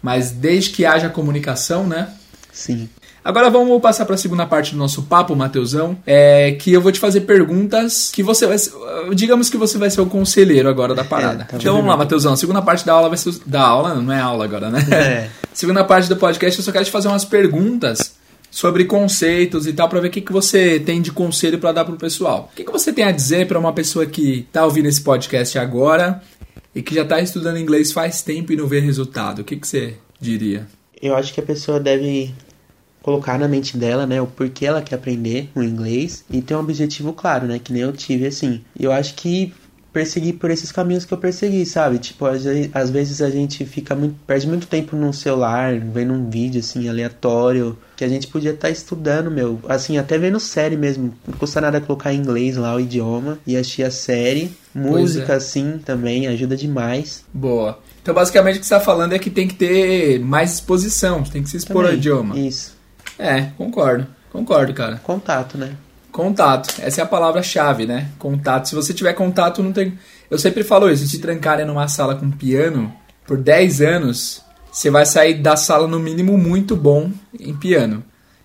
Mas 0.00 0.30
desde 0.30 0.70
que 0.70 0.86
haja 0.86 1.08
comunicação, 1.08 1.84
né? 1.84 2.08
Sim. 2.52 2.88
Agora 3.28 3.50
vamos 3.50 3.78
passar 3.82 4.06
para 4.06 4.14
a 4.14 4.18
segunda 4.18 4.46
parte 4.46 4.72
do 4.72 4.78
nosso 4.78 5.02
papo, 5.02 5.36
Mateusão, 5.36 5.98
é 6.06 6.52
que 6.52 6.72
eu 6.72 6.80
vou 6.80 6.90
te 6.90 6.98
fazer 6.98 7.20
perguntas 7.20 8.10
que 8.10 8.22
você 8.22 8.46
vai 8.46 8.56
digamos 9.14 9.50
que 9.50 9.58
você 9.58 9.76
vai 9.76 9.90
ser 9.90 10.00
o 10.00 10.06
conselheiro 10.06 10.66
agora 10.66 10.94
da 10.94 11.04
parada. 11.04 11.42
É, 11.42 11.46
tá 11.46 11.56
então 11.58 11.74
vamos 11.74 11.90
lá, 11.90 11.96
Mateusão, 11.98 12.32
a 12.32 12.36
segunda 12.38 12.62
parte 12.62 12.86
da 12.86 12.94
aula 12.94 13.10
vai 13.10 13.18
ser 13.18 13.34
da 13.44 13.60
aula, 13.60 13.94
não 13.96 14.10
é 14.10 14.18
aula 14.18 14.46
agora, 14.46 14.70
né? 14.70 14.80
É. 14.90 15.28
segunda 15.52 15.84
parte 15.84 16.08
do 16.08 16.16
podcast 16.16 16.58
eu 16.58 16.64
só 16.64 16.72
quero 16.72 16.86
te 16.86 16.90
fazer 16.90 17.08
umas 17.08 17.26
perguntas 17.26 18.16
sobre 18.50 18.86
conceitos 18.86 19.66
e 19.66 19.74
tal 19.74 19.90
para 19.90 20.00
ver 20.00 20.08
o 20.08 20.10
que, 20.10 20.22
que 20.22 20.32
você 20.32 20.80
tem 20.80 21.02
de 21.02 21.12
conselho 21.12 21.58
para 21.58 21.72
dar 21.72 21.84
pro 21.84 21.96
pessoal. 21.96 22.48
O 22.50 22.56
que, 22.56 22.64
que 22.64 22.72
você 22.72 22.94
tem 22.94 23.04
a 23.04 23.12
dizer 23.12 23.46
para 23.46 23.58
uma 23.58 23.74
pessoa 23.74 24.06
que 24.06 24.48
tá 24.50 24.64
ouvindo 24.64 24.88
esse 24.88 25.02
podcast 25.02 25.58
agora 25.58 26.22
e 26.74 26.80
que 26.80 26.94
já 26.94 27.04
tá 27.04 27.20
estudando 27.20 27.58
inglês 27.58 27.92
faz 27.92 28.22
tempo 28.22 28.54
e 28.54 28.56
não 28.56 28.66
vê 28.66 28.80
resultado? 28.80 29.40
O 29.40 29.44
que, 29.44 29.54
que 29.54 29.68
você 29.68 29.96
diria? 30.18 30.66
Eu 31.00 31.14
acho 31.14 31.34
que 31.34 31.40
a 31.40 31.44
pessoa 31.44 31.78
deve 31.78 32.32
colocar 33.08 33.38
na 33.38 33.48
mente 33.48 33.76
dela, 33.76 34.06
né, 34.06 34.20
o 34.20 34.26
porquê 34.26 34.66
ela 34.66 34.82
quer 34.82 34.96
aprender 34.96 35.48
o 35.54 35.62
inglês 35.62 36.24
e 36.30 36.42
ter 36.42 36.54
um 36.54 36.60
objetivo 36.60 37.12
claro, 37.14 37.46
né, 37.46 37.58
que 37.58 37.72
nem 37.72 37.82
eu 37.82 37.92
tive 37.92 38.26
assim. 38.26 38.60
Eu 38.78 38.92
acho 38.92 39.14
que 39.14 39.52
perseguir 39.90 40.34
por 40.34 40.50
esses 40.50 40.70
caminhos 40.70 41.04
que 41.06 41.12
eu 41.14 41.18
persegui, 41.18 41.64
sabe? 41.64 41.98
Tipo, 41.98 42.26
às, 42.26 42.44
ve- 42.44 42.70
às 42.74 42.90
vezes 42.90 43.22
a 43.22 43.30
gente 43.30 43.64
fica 43.64 43.94
muito, 43.96 44.14
perde 44.26 44.46
muito 44.46 44.66
tempo 44.66 44.94
no 44.94 45.12
celular, 45.14 45.80
vendo 45.80 46.12
um 46.12 46.28
vídeo 46.28 46.60
assim 46.60 46.88
aleatório, 46.88 47.76
que 47.96 48.04
a 48.04 48.08
gente 48.08 48.26
podia 48.28 48.50
estar 48.50 48.68
estudando, 48.70 49.30
meu, 49.30 49.58
assim, 49.66 49.96
até 49.96 50.18
vendo 50.18 50.38
série 50.38 50.76
mesmo. 50.76 51.14
Não 51.26 51.34
custa 51.38 51.60
nada 51.60 51.80
colocar 51.80 52.12
em 52.12 52.18
inglês 52.18 52.56
lá 52.56 52.74
o 52.76 52.80
idioma 52.80 53.38
e 53.46 53.56
assistir 53.56 53.82
a 53.82 53.90
série. 53.90 54.52
Música 54.74 55.32
é. 55.32 55.36
assim 55.36 55.80
também 55.84 56.26
ajuda 56.28 56.54
demais. 56.56 57.24
Boa. 57.32 57.80
Então, 58.02 58.14
basicamente, 58.14 58.56
o 58.58 58.60
que 58.60 58.66
você 58.66 58.74
está 58.74 58.84
falando 58.84 59.14
é 59.14 59.18
que 59.18 59.30
tem 59.30 59.48
que 59.48 59.54
ter 59.54 60.20
mais 60.20 60.52
exposição, 60.54 61.22
tem 61.24 61.42
que 61.42 61.50
se 61.50 61.56
expor 61.56 61.76
ao 61.78 61.82
Também. 61.84 61.96
idioma. 61.98 62.38
Isso. 62.38 62.77
É, 63.18 63.50
concordo. 63.56 64.06
Concordo, 64.30 64.72
cara. 64.72 64.96
Contato, 65.02 65.58
né? 65.58 65.74
Contato. 66.12 66.74
Essa 66.80 67.00
é 67.00 67.04
a 67.04 67.06
palavra-chave, 67.06 67.86
né? 67.86 68.08
Contato. 68.18 68.68
Se 68.68 68.74
você 68.74 68.94
tiver 68.94 69.12
contato, 69.14 69.62
não 69.62 69.72
tem. 69.72 69.98
Eu 70.30 70.38
sempre 70.38 70.62
falo 70.62 70.90
isso: 70.90 71.04
se 71.04 71.16
te 71.16 71.18
trancarem 71.18 71.66
numa 71.66 71.88
sala 71.88 72.14
com 72.14 72.30
piano 72.30 72.92
por 73.26 73.36
10 73.36 73.80
anos, 73.80 74.42
você 74.70 74.90
vai 74.90 75.04
sair 75.04 75.34
da 75.34 75.56
sala, 75.56 75.86
no 75.86 75.98
mínimo, 75.98 76.36
muito 76.38 76.76
bom 76.76 77.10
em 77.38 77.54
piano. 77.54 78.04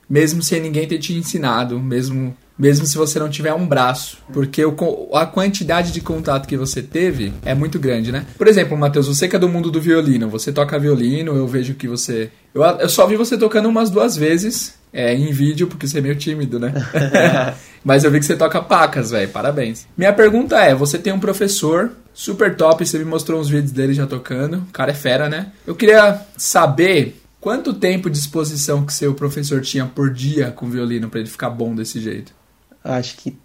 Mesmo 0.10 0.44
sem 0.44 0.62
ninguém 0.62 0.88
ter 0.88 1.00
te 1.00 1.14
ensinado, 1.14 1.80
mesmo. 1.80 2.36
Mesmo 2.58 2.86
se 2.86 2.98
você 2.98 3.20
não 3.20 3.30
tiver 3.30 3.54
um 3.54 3.66
braço, 3.66 4.18
porque 4.32 4.64
o 4.64 4.76
a 5.14 5.26
quantidade 5.26 5.92
de 5.92 6.02
contato 6.02 6.48
que 6.48 6.56
você 6.56 6.82
teve 6.82 7.34
é 7.44 7.56
muito 7.56 7.80
grande, 7.80 8.12
né? 8.12 8.26
Por 8.38 8.48
exemplo, 8.48 8.78
Matheus, 8.78 9.08
você 9.08 9.28
que 9.28 9.36
é 9.36 9.40
do 9.40 9.50
mundo 9.50 9.72
do 9.72 9.82
violino, 9.82 10.30
você 10.30 10.52
toca 10.52 10.78
violino, 10.78 11.36
eu 11.36 11.48
vejo 11.48 11.74
que 11.74 11.88
você. 11.88 12.30
Eu, 12.54 12.64
eu 12.64 12.90
só 12.90 13.08
vi 13.08 13.16
você 13.16 13.38
tocando 13.38 13.68
umas 13.68 13.90
duas 13.90 14.16
vezes 14.16 14.76
é, 14.92 15.14
em 15.16 15.32
vídeo, 15.32 15.68
porque 15.68 15.88
você 15.88 15.98
é 15.98 16.02
meio 16.02 16.16
tímido, 16.16 16.60
né? 16.60 16.74
Mas 17.84 18.04
eu 18.04 18.12
vi 18.12 18.20
que 18.20 18.26
você 18.26 18.36
toca 18.36 18.62
pacas, 18.62 19.12
velho. 19.12 19.30
Parabéns. 19.30 19.88
Minha 19.98 20.14
pergunta 20.14 20.58
é: 20.60 20.76
você 20.76 20.98
tem 20.98 21.12
um 21.12 21.20
professor 21.20 21.92
super 22.14 22.56
top, 22.56 22.86
você 22.86 23.00
me 23.00 23.06
mostrou 23.06 23.42
uns 23.42 23.50
vídeos 23.50 23.72
dele 23.72 23.94
já 23.94 24.06
tocando. 24.06 24.58
O 24.58 24.72
cara 24.72 24.92
é 24.92 24.96
fera, 24.96 25.28
né? 25.28 25.52
Eu 25.66 25.76
queria 25.76 26.22
saber 26.38 27.20
quanto 27.42 27.74
tempo 27.74 28.10
de 28.10 28.18
exposição 28.18 28.86
que 28.86 28.94
seu 28.94 29.14
professor 29.14 29.62
tinha 29.62 29.86
por 29.86 30.12
dia 30.12 30.52
com 30.52 30.70
violino 30.70 31.10
pra 31.10 31.20
ele 31.20 31.30
ficar 31.30 31.50
bom 31.50 31.76
desse 31.76 32.00
jeito. 32.00 32.32
Acho 32.84 33.16
que 33.18 33.36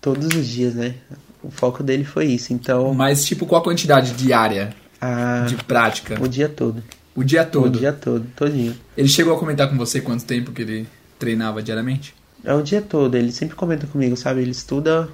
todos 0.00 0.26
os 0.34 0.46
dias, 0.46 0.74
né? 0.74 0.94
O 1.42 1.50
foco 1.50 1.82
dele 1.82 2.04
foi 2.04 2.26
isso. 2.26 2.52
Então, 2.52 2.94
Mas, 2.94 3.24
tipo, 3.24 3.44
qual 3.46 3.60
a 3.60 3.64
quantidade 3.64 4.12
diária 4.12 4.74
a... 5.00 5.44
de 5.46 5.56
prática? 5.56 6.16
o 6.22 6.28
dia 6.28 6.48
todo. 6.48 6.82
O 7.14 7.22
dia 7.22 7.42
O 7.42 7.46
todo. 7.46 7.78
dia 7.78 7.92
todo, 7.92 8.26
todinho. 8.34 8.74
Ele 8.96 9.08
chegou 9.08 9.34
a 9.34 9.38
comentar 9.38 9.68
com 9.68 9.76
você 9.76 10.00
quanto 10.00 10.24
tempo 10.24 10.52
que 10.52 10.62
ele 10.62 10.88
treinava 11.18 11.62
diariamente? 11.62 12.14
É 12.44 12.52
o 12.54 12.62
dia 12.62 12.82
todo. 12.82 13.14
Ele 13.14 13.30
sempre 13.30 13.54
comenta 13.54 13.86
comigo, 13.86 14.16
sabe? 14.16 14.40
Ele 14.42 14.50
estuda. 14.50 15.08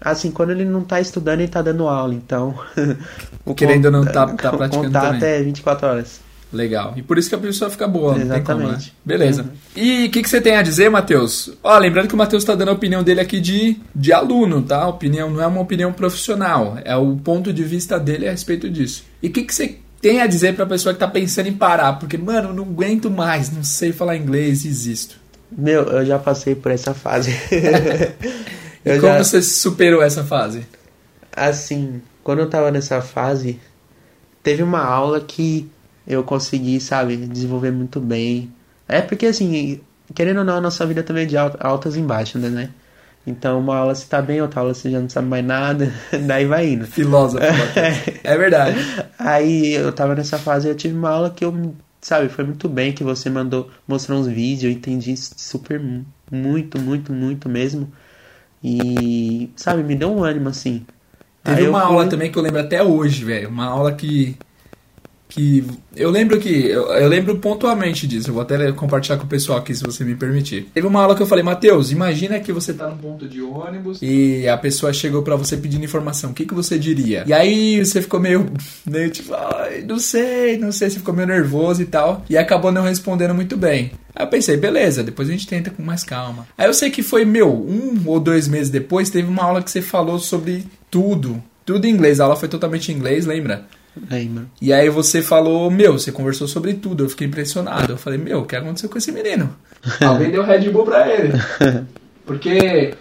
Assim, 0.00 0.30
quando 0.30 0.50
ele 0.50 0.64
não 0.66 0.82
tá 0.84 1.00
estudando, 1.00 1.40
ele 1.40 1.48
tá 1.48 1.62
dando 1.62 1.88
aula. 1.88 2.12
Então. 2.14 2.54
o 3.44 3.54
Querendo 3.54 3.86
ou 3.86 3.90
não, 3.90 4.04
tá- 4.04 4.26
tá 4.26 4.52
O 4.52 4.56
praticando 4.58 4.84
contato 4.86 5.12
também. 5.14 5.28
é 5.30 5.42
24 5.42 5.86
horas. 5.88 6.20
Legal. 6.52 6.94
E 6.96 7.02
por 7.02 7.18
isso 7.18 7.28
que 7.28 7.34
a 7.34 7.38
pessoa 7.38 7.70
fica 7.70 7.88
boa, 7.88 8.16
não 8.16 8.28
tem 8.28 8.42
como, 8.42 8.58
né? 8.60 8.64
Exatamente. 8.64 8.94
Beleza. 9.04 9.42
Uhum. 9.42 9.48
E 9.74 10.06
o 10.06 10.10
que, 10.10 10.22
que 10.22 10.28
você 10.28 10.40
tem 10.40 10.56
a 10.56 10.62
dizer, 10.62 10.88
Matheus? 10.88 11.50
Ó, 11.62 11.76
lembrando 11.78 12.08
que 12.08 12.14
o 12.14 12.18
Matheus 12.18 12.44
tá 12.44 12.54
dando 12.54 12.68
a 12.68 12.72
opinião 12.72 13.02
dele 13.02 13.20
aqui 13.20 13.40
de, 13.40 13.76
de 13.94 14.12
aluno, 14.12 14.62
tá? 14.62 14.82
A 14.82 14.88
opinião 14.88 15.28
não 15.28 15.42
é 15.42 15.46
uma 15.46 15.60
opinião 15.60 15.92
profissional, 15.92 16.78
é 16.84 16.96
o 16.96 17.16
ponto 17.16 17.52
de 17.52 17.64
vista 17.64 17.98
dele 17.98 18.28
a 18.28 18.30
respeito 18.30 18.70
disso. 18.70 19.04
E 19.22 19.26
o 19.26 19.32
que, 19.32 19.42
que 19.42 19.54
você 19.54 19.78
tem 20.00 20.20
a 20.20 20.26
dizer 20.26 20.54
pra 20.54 20.64
pessoa 20.66 20.94
que 20.94 21.00
tá 21.00 21.08
pensando 21.08 21.48
em 21.48 21.52
parar? 21.52 21.94
Porque, 21.94 22.16
mano, 22.16 22.50
eu 22.50 22.54
não 22.54 22.64
aguento 22.64 23.10
mais, 23.10 23.50
não 23.50 23.64
sei 23.64 23.92
falar 23.92 24.16
inglês, 24.16 24.64
existo. 24.64 25.16
Meu, 25.50 25.82
eu 25.82 26.06
já 26.06 26.18
passei 26.18 26.54
por 26.54 26.70
essa 26.70 26.94
fase. 26.94 27.34
E 28.86 28.90
eu 28.90 29.00
como 29.00 29.14
já. 29.14 29.24
você 29.24 29.42
superou 29.42 30.00
essa 30.00 30.22
fase? 30.22 30.64
Assim, 31.34 32.00
quando 32.22 32.38
eu 32.38 32.48
tava 32.48 32.70
nessa 32.70 33.02
fase, 33.02 33.58
teve 34.44 34.62
uma 34.62 34.80
aula 34.80 35.20
que 35.20 35.68
eu 36.06 36.22
consegui, 36.24 36.80
sabe, 36.80 37.16
desenvolver 37.16 37.70
muito 37.72 38.00
bem. 38.00 38.50
É 38.88 39.00
porque, 39.02 39.26
assim, 39.26 39.80
querendo 40.14 40.38
ou 40.38 40.44
não, 40.44 40.56
a 40.56 40.60
nossa 40.60 40.86
vida 40.86 41.02
também 41.02 41.24
é 41.24 41.26
de 41.26 41.36
al- 41.36 41.56
altas 41.60 41.96
e 41.96 42.00
baixas, 42.00 42.42
né? 42.42 42.70
Então, 43.26 43.58
uma 43.58 43.76
aula 43.76 43.94
você 43.94 44.06
tá 44.06 44.22
bem, 44.22 44.40
outra 44.40 44.60
aula 44.60 44.72
você 44.74 44.90
já 44.90 45.00
não 45.00 45.08
sabe 45.08 45.26
mais 45.28 45.44
nada, 45.44 45.92
daí 46.26 46.44
vai 46.46 46.68
indo. 46.70 46.86
Filósofo, 46.86 47.42
é 48.22 48.36
verdade. 48.36 48.76
Aí 49.18 49.72
eu 49.74 49.92
tava 49.92 50.14
nessa 50.14 50.38
fase, 50.38 50.68
eu 50.68 50.76
tive 50.76 50.94
uma 50.96 51.10
aula 51.10 51.30
que 51.30 51.44
eu, 51.44 51.74
sabe, 52.00 52.28
foi 52.28 52.44
muito 52.44 52.68
bem, 52.68 52.92
que 52.92 53.02
você 53.02 53.28
mandou 53.28 53.68
mostrar 53.86 54.14
uns 54.16 54.28
vídeos, 54.28 54.64
eu 54.64 54.70
entendi 54.70 55.16
super, 55.16 55.80
mu- 55.80 56.04
muito, 56.30 56.78
muito, 56.80 57.12
muito 57.12 57.48
mesmo. 57.48 57.90
E, 58.62 59.50
sabe, 59.56 59.82
me 59.82 59.94
deu 59.94 60.10
um 60.12 60.24
ânimo, 60.24 60.48
assim. 60.48 60.84
Teve 61.44 61.62
Aí 61.62 61.68
uma 61.68 61.80
fui- 61.80 61.88
aula 61.88 62.08
também 62.08 62.30
que 62.32 62.38
eu 62.38 62.42
lembro 62.42 62.60
até 62.60 62.82
hoje, 62.82 63.24
velho. 63.24 63.48
Uma 63.48 63.66
aula 63.66 63.92
que 63.94 64.36
que 65.28 65.64
eu 65.94 66.10
lembro 66.10 66.38
que 66.38 66.48
eu, 66.48 66.86
eu, 66.92 67.08
lembro 67.08 67.36
pontualmente 67.38 68.06
disso. 68.06 68.30
Eu 68.30 68.34
vou 68.34 68.42
até 68.42 68.70
compartilhar 68.72 69.16
com 69.18 69.24
o 69.24 69.28
pessoal 69.28 69.58
aqui 69.58 69.74
se 69.74 69.82
você 69.82 70.04
me 70.04 70.14
permitir. 70.14 70.68
Teve 70.72 70.86
uma 70.86 71.02
aula 71.02 71.14
que 71.14 71.22
eu 71.22 71.26
falei, 71.26 71.42
Matheus, 71.42 71.90
imagina 71.90 72.38
que 72.40 72.52
você 72.52 72.72
tá 72.72 72.88
num 72.88 72.96
ponto 72.96 73.28
de 73.28 73.42
ônibus 73.42 73.98
e 74.00 74.48
a 74.48 74.56
pessoa 74.56 74.92
chegou 74.92 75.22
para 75.22 75.36
você 75.36 75.56
pedindo 75.56 75.84
informação. 75.84 76.30
O 76.30 76.34
que 76.34 76.44
que 76.44 76.54
você 76.54 76.78
diria? 76.78 77.24
E 77.26 77.32
aí 77.32 77.84
você 77.84 78.00
ficou 78.00 78.20
meio 78.20 78.46
meio 78.86 79.10
tipo, 79.10 79.34
ai, 79.34 79.82
não 79.82 79.98
sei, 79.98 80.56
não 80.58 80.72
sei, 80.72 80.90
você 80.90 80.98
ficou 80.98 81.14
meio 81.14 81.28
nervoso 81.28 81.82
e 81.82 81.86
tal 81.86 82.24
e 82.28 82.36
acabou 82.36 82.70
não 82.70 82.82
respondendo 82.82 83.34
muito 83.34 83.56
bem. 83.56 83.92
Aí 84.14 84.24
eu 84.24 84.28
pensei, 84.28 84.56
beleza, 84.56 85.02
depois 85.02 85.28
a 85.28 85.32
gente 85.32 85.46
tenta 85.46 85.70
com 85.70 85.82
mais 85.82 86.02
calma. 86.02 86.46
Aí 86.56 86.66
eu 86.66 86.74
sei 86.74 86.90
que 86.90 87.02
foi 87.02 87.24
meu, 87.24 87.52
um 87.52 88.02
ou 88.06 88.18
dois 88.18 88.48
meses 88.48 88.70
depois, 88.70 89.10
teve 89.10 89.28
uma 89.28 89.44
aula 89.44 89.62
que 89.62 89.70
você 89.70 89.82
falou 89.82 90.18
sobre 90.18 90.64
tudo. 90.90 91.42
Tudo 91.66 91.84
em 91.84 91.90
inglês. 91.90 92.20
A 92.20 92.24
aula 92.24 92.36
foi 92.36 92.48
totalmente 92.48 92.92
em 92.92 92.94
inglês, 92.94 93.26
lembra? 93.26 93.66
Lembro. 94.10 94.46
E 94.60 94.72
aí 94.72 94.88
você 94.90 95.22
falou, 95.22 95.70
meu, 95.70 95.94
você 95.94 96.12
conversou 96.12 96.46
sobre 96.46 96.74
tudo. 96.74 97.04
Eu 97.04 97.08
fiquei 97.08 97.26
impressionado. 97.26 97.92
Eu 97.92 97.98
falei, 97.98 98.18
meu, 98.18 98.40
o 98.40 98.44
que 98.44 98.56
aconteceu 98.56 98.88
com 98.88 98.98
esse 98.98 99.12
menino? 99.12 99.54
Alguém 100.00 100.30
deu 100.30 100.44
Red 100.44 100.70
Bull 100.70 100.84
pra 100.84 101.08
ele. 101.08 101.32
Porque 102.26 102.94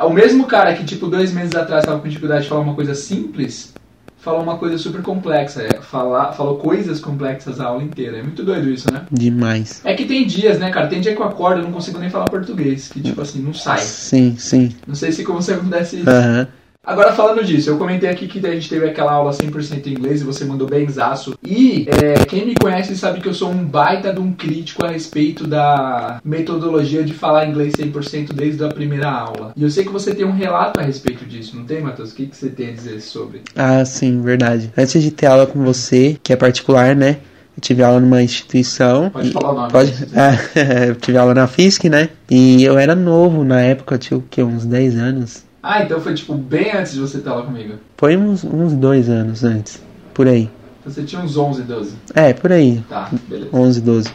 o 0.00 0.10
mesmo 0.10 0.46
cara 0.46 0.74
que, 0.74 0.84
tipo, 0.84 1.08
dois 1.08 1.32
meses 1.32 1.54
atrás 1.54 1.84
tava 1.84 2.00
com 2.00 2.08
dificuldade 2.08 2.44
de 2.44 2.48
falar 2.48 2.60
uma 2.60 2.74
coisa 2.74 2.94
simples, 2.94 3.74
falou 4.18 4.42
uma 4.42 4.56
coisa 4.56 4.78
super 4.78 5.02
complexa. 5.02 5.62
É, 5.62 5.80
falar, 5.82 6.32
falou 6.32 6.56
coisas 6.56 7.00
complexas 7.00 7.60
a 7.60 7.66
aula 7.66 7.82
inteira. 7.82 8.18
É 8.18 8.22
muito 8.22 8.44
doido 8.44 8.70
isso, 8.70 8.90
né? 8.92 9.02
Demais. 9.10 9.80
É 9.84 9.94
que 9.94 10.04
tem 10.04 10.26
dias, 10.26 10.58
né, 10.58 10.70
cara? 10.70 10.86
Tem 10.86 11.00
dia 11.00 11.14
que 11.14 11.20
eu 11.20 11.26
acordo 11.26 11.60
e 11.60 11.64
não 11.64 11.72
consigo 11.72 11.98
nem 11.98 12.08
falar 12.08 12.26
português. 12.26 12.88
Que, 12.88 13.00
tipo 13.00 13.20
assim, 13.20 13.40
não 13.40 13.52
sai. 13.52 13.80
Sim, 13.80 14.36
sim. 14.38 14.74
Não 14.86 14.94
sei 14.94 15.12
se 15.12 15.24
com 15.24 15.34
você 15.34 15.54
acontece 15.54 15.96
isso. 15.96 16.08
Aham. 16.08 16.40
Uhum. 16.40 16.61
Agora, 16.84 17.12
falando 17.12 17.44
disso, 17.44 17.70
eu 17.70 17.78
comentei 17.78 18.10
aqui 18.10 18.26
que 18.26 18.44
a 18.44 18.50
gente 18.50 18.68
teve 18.68 18.84
aquela 18.84 19.12
aula 19.12 19.30
100% 19.30 19.86
em 19.86 19.90
inglês 19.90 20.20
e 20.20 20.24
você 20.24 20.44
mandou 20.44 20.66
bem 20.68 20.88
zaço. 20.88 21.38
E 21.40 21.86
é, 21.88 22.24
quem 22.26 22.44
me 22.44 22.56
conhece 22.56 22.96
sabe 22.96 23.20
que 23.20 23.28
eu 23.28 23.34
sou 23.34 23.50
um 23.50 23.64
baita 23.64 24.12
de 24.12 24.18
um 24.18 24.32
crítico 24.32 24.84
a 24.84 24.88
respeito 24.88 25.46
da 25.46 26.20
metodologia 26.24 27.04
de 27.04 27.14
falar 27.14 27.46
inglês 27.46 27.74
100% 27.74 28.32
desde 28.32 28.64
a 28.64 28.68
primeira 28.68 29.08
aula. 29.08 29.52
E 29.54 29.62
eu 29.62 29.70
sei 29.70 29.84
que 29.84 29.92
você 29.92 30.12
tem 30.12 30.26
um 30.26 30.32
relato 30.32 30.80
a 30.80 30.82
respeito 30.82 31.24
disso, 31.24 31.56
não 31.56 31.64
tem, 31.64 31.80
Matheus? 31.80 32.10
O 32.10 32.16
que, 32.16 32.26
que 32.26 32.36
você 32.36 32.48
tem 32.48 32.70
a 32.70 32.72
dizer 32.72 33.00
sobre? 33.00 33.42
Ah, 33.54 33.84
sim, 33.84 34.20
verdade. 34.20 34.72
Antes 34.76 35.00
de 35.00 35.12
ter 35.12 35.26
aula 35.26 35.46
com 35.46 35.62
você, 35.62 36.18
que 36.20 36.32
é 36.32 36.36
particular, 36.36 36.96
né? 36.96 37.18
Eu 37.56 37.60
tive 37.60 37.84
aula 37.84 38.00
numa 38.00 38.24
instituição. 38.24 39.08
Pode 39.08 39.28
e, 39.28 39.32
falar 39.32 39.52
o 39.52 39.54
nome. 39.54 39.70
Pode, 39.70 39.92
é, 40.16 40.88
eu 40.88 40.96
tive 40.96 41.16
aula 41.16 41.32
na 41.32 41.46
FISC, 41.46 41.88
né? 41.88 42.08
E 42.28 42.64
eu 42.64 42.76
era 42.76 42.96
novo 42.96 43.44
na 43.44 43.60
época, 43.60 43.94
eu 43.94 43.98
tinha 44.00 44.18
o 44.18 44.24
quê? 44.28 44.42
Uns 44.42 44.64
10 44.66 44.98
anos. 44.98 45.51
Ah, 45.62 45.82
então 45.82 46.00
foi 46.00 46.14
tipo 46.14 46.34
bem 46.34 46.72
antes 46.76 46.92
de 46.92 47.00
você 47.00 47.18
estar 47.18 47.34
lá 47.34 47.42
comigo. 47.42 47.74
Foi 47.96 48.16
uns, 48.16 48.42
uns 48.42 48.72
dois 48.72 49.08
anos 49.08 49.44
antes, 49.44 49.80
por 50.12 50.26
aí. 50.26 50.50
Então 50.80 50.92
você 50.92 51.04
tinha 51.04 51.22
uns 51.22 51.36
11, 51.36 51.62
12. 51.62 51.94
É, 52.14 52.32
por 52.32 52.50
aí. 52.50 52.82
Tá, 52.88 53.08
beleza. 53.28 53.50
11, 53.52 53.80
12. 53.80 54.08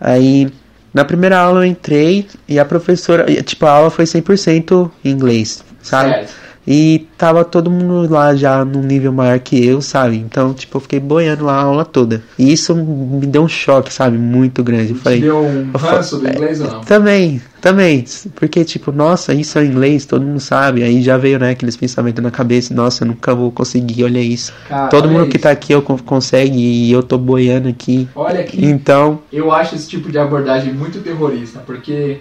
Aí, 0.00 0.50
na 0.94 1.04
primeira 1.04 1.38
aula 1.38 1.60
eu 1.60 1.64
entrei 1.64 2.26
e 2.48 2.58
a 2.58 2.64
professora, 2.64 3.26
tipo, 3.42 3.66
a 3.66 3.70
aula 3.70 3.90
foi 3.90 4.06
100% 4.06 4.90
em 5.04 5.10
inglês, 5.10 5.62
sabe? 5.82 6.10
Certo. 6.10 6.45
E 6.66 7.06
tava 7.16 7.44
todo 7.44 7.70
mundo 7.70 8.12
lá 8.12 8.34
já 8.34 8.64
num 8.64 8.82
nível 8.82 9.12
maior 9.12 9.38
que 9.38 9.64
eu, 9.64 9.80
sabe? 9.80 10.16
Então, 10.16 10.52
tipo, 10.52 10.76
eu 10.76 10.80
fiquei 10.80 10.98
boiando 10.98 11.44
lá 11.44 11.54
a 11.54 11.62
aula 11.62 11.84
toda. 11.84 12.22
E 12.38 12.52
isso 12.52 12.74
me 12.74 13.26
deu 13.26 13.42
um 13.42 13.48
choque, 13.48 13.92
sabe? 13.92 14.18
Muito 14.18 14.64
grande. 14.64 14.90
Eu 14.90 14.96
falei. 14.96 15.20
deu 15.20 15.38
um 15.38 15.70
ranço 15.76 16.18
do 16.18 16.28
inglês 16.28 16.60
ou 16.60 16.68
não? 16.70 16.80
Também, 16.80 17.40
também. 17.60 18.04
Porque, 18.34 18.64
tipo, 18.64 18.90
nossa, 18.90 19.32
isso 19.32 19.58
é 19.58 19.64
inglês, 19.64 20.04
todo 20.06 20.24
mundo 20.24 20.40
sabe. 20.40 20.82
Aí 20.82 21.02
já 21.02 21.16
veio, 21.16 21.38
né, 21.38 21.50
aqueles 21.50 21.76
pensamentos 21.76 22.22
na 22.22 22.30
cabeça, 22.32 22.74
nossa, 22.74 23.04
eu 23.04 23.08
nunca 23.08 23.32
vou 23.34 23.52
conseguir, 23.52 24.02
olha 24.02 24.18
isso. 24.20 24.52
Cara, 24.68 24.88
todo 24.88 25.04
olha 25.04 25.12
mundo 25.12 25.22
isso. 25.22 25.30
que 25.30 25.38
tá 25.38 25.50
aqui 25.50 25.72
eu 25.72 25.82
consegue 25.82 26.58
e 26.58 26.90
eu 26.90 27.02
tô 27.02 27.16
boiando 27.16 27.68
aqui. 27.68 28.08
Olha 28.14 28.40
aqui. 28.40 28.64
Então, 28.64 29.20
Eu 29.32 29.52
acho 29.52 29.76
esse 29.76 29.88
tipo 29.88 30.10
de 30.10 30.18
abordagem 30.18 30.72
muito 30.72 31.00
terrorista, 31.00 31.60
porque 31.64 32.18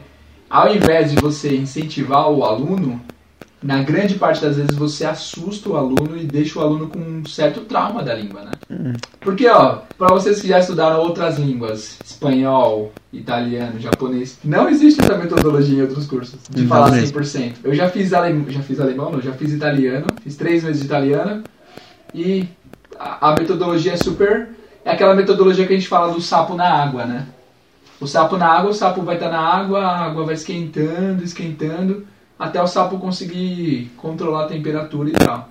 ao 0.49 0.73
invés 0.73 1.09
de 1.11 1.17
você 1.17 1.55
incentivar 1.55 2.29
o 2.29 2.43
aluno, 2.43 3.01
na 3.63 3.81
grande 3.81 4.15
parte 4.15 4.41
das 4.41 4.57
vezes 4.57 4.75
você 4.75 5.05
assusta 5.05 5.69
o 5.69 5.77
aluno 5.77 6.15
e 6.17 6.25
deixa 6.25 6.59
o 6.59 6.61
aluno 6.61 6.87
com 6.87 6.99
um 6.99 7.25
certo 7.25 7.61
trauma 7.61 8.03
da 8.03 8.13
língua, 8.13 8.41
né? 8.41 8.51
Porque, 9.19 9.47
ó, 9.47 9.79
para 9.97 10.09
vocês 10.09 10.41
que 10.41 10.47
já 10.47 10.59
estudaram 10.59 10.99
outras 10.99 11.39
línguas, 11.39 11.97
espanhol, 12.05 12.91
italiano, 13.11 13.79
japonês, 13.79 14.37
não 14.43 14.69
existe 14.69 15.01
essa 15.01 15.17
metodologia 15.17 15.79
em 15.79 15.81
outros 15.81 16.05
cursos 16.05 16.39
de 16.49 16.61
Não 16.61 16.69
falar 16.69 16.91
mesmo. 16.91 17.19
100%. 17.19 17.53
Eu 17.63 17.73
já 17.73 17.89
fiz 17.89 18.13
alemão, 18.13 18.45
já 18.49 18.61
fiz 18.61 18.79
alemão, 18.79 19.11
não, 19.11 19.21
já 19.21 19.31
fiz 19.33 19.51
italiano, 19.51 20.07
fiz 20.21 20.35
três 20.35 20.63
meses 20.63 20.81
de 20.81 20.85
italiano 20.85 21.43
e 22.13 22.47
a, 22.99 23.31
a 23.31 23.35
metodologia 23.35 23.93
é 23.93 23.97
super 23.97 24.49
é 24.85 24.91
aquela 24.91 25.15
metodologia 25.15 25.65
que 25.65 25.73
a 25.73 25.75
gente 25.75 25.87
fala 25.87 26.13
do 26.13 26.21
sapo 26.21 26.53
na 26.53 26.71
água, 26.71 27.05
né? 27.05 27.25
O 27.99 28.05
sapo 28.05 28.37
na 28.37 28.47
água, 28.47 28.69
o 28.69 28.73
sapo 28.73 29.01
vai 29.01 29.15
estar 29.15 29.31
na 29.31 29.39
água, 29.39 29.79
a 29.79 30.05
água 30.05 30.25
vai 30.25 30.35
esquentando, 30.35 31.23
esquentando, 31.23 32.05
até 32.37 32.61
o 32.61 32.67
sapo 32.67 32.97
conseguir 32.97 33.91
controlar 33.97 34.45
a 34.45 34.47
temperatura 34.47 35.09
e 35.09 35.13
tal. 35.13 35.47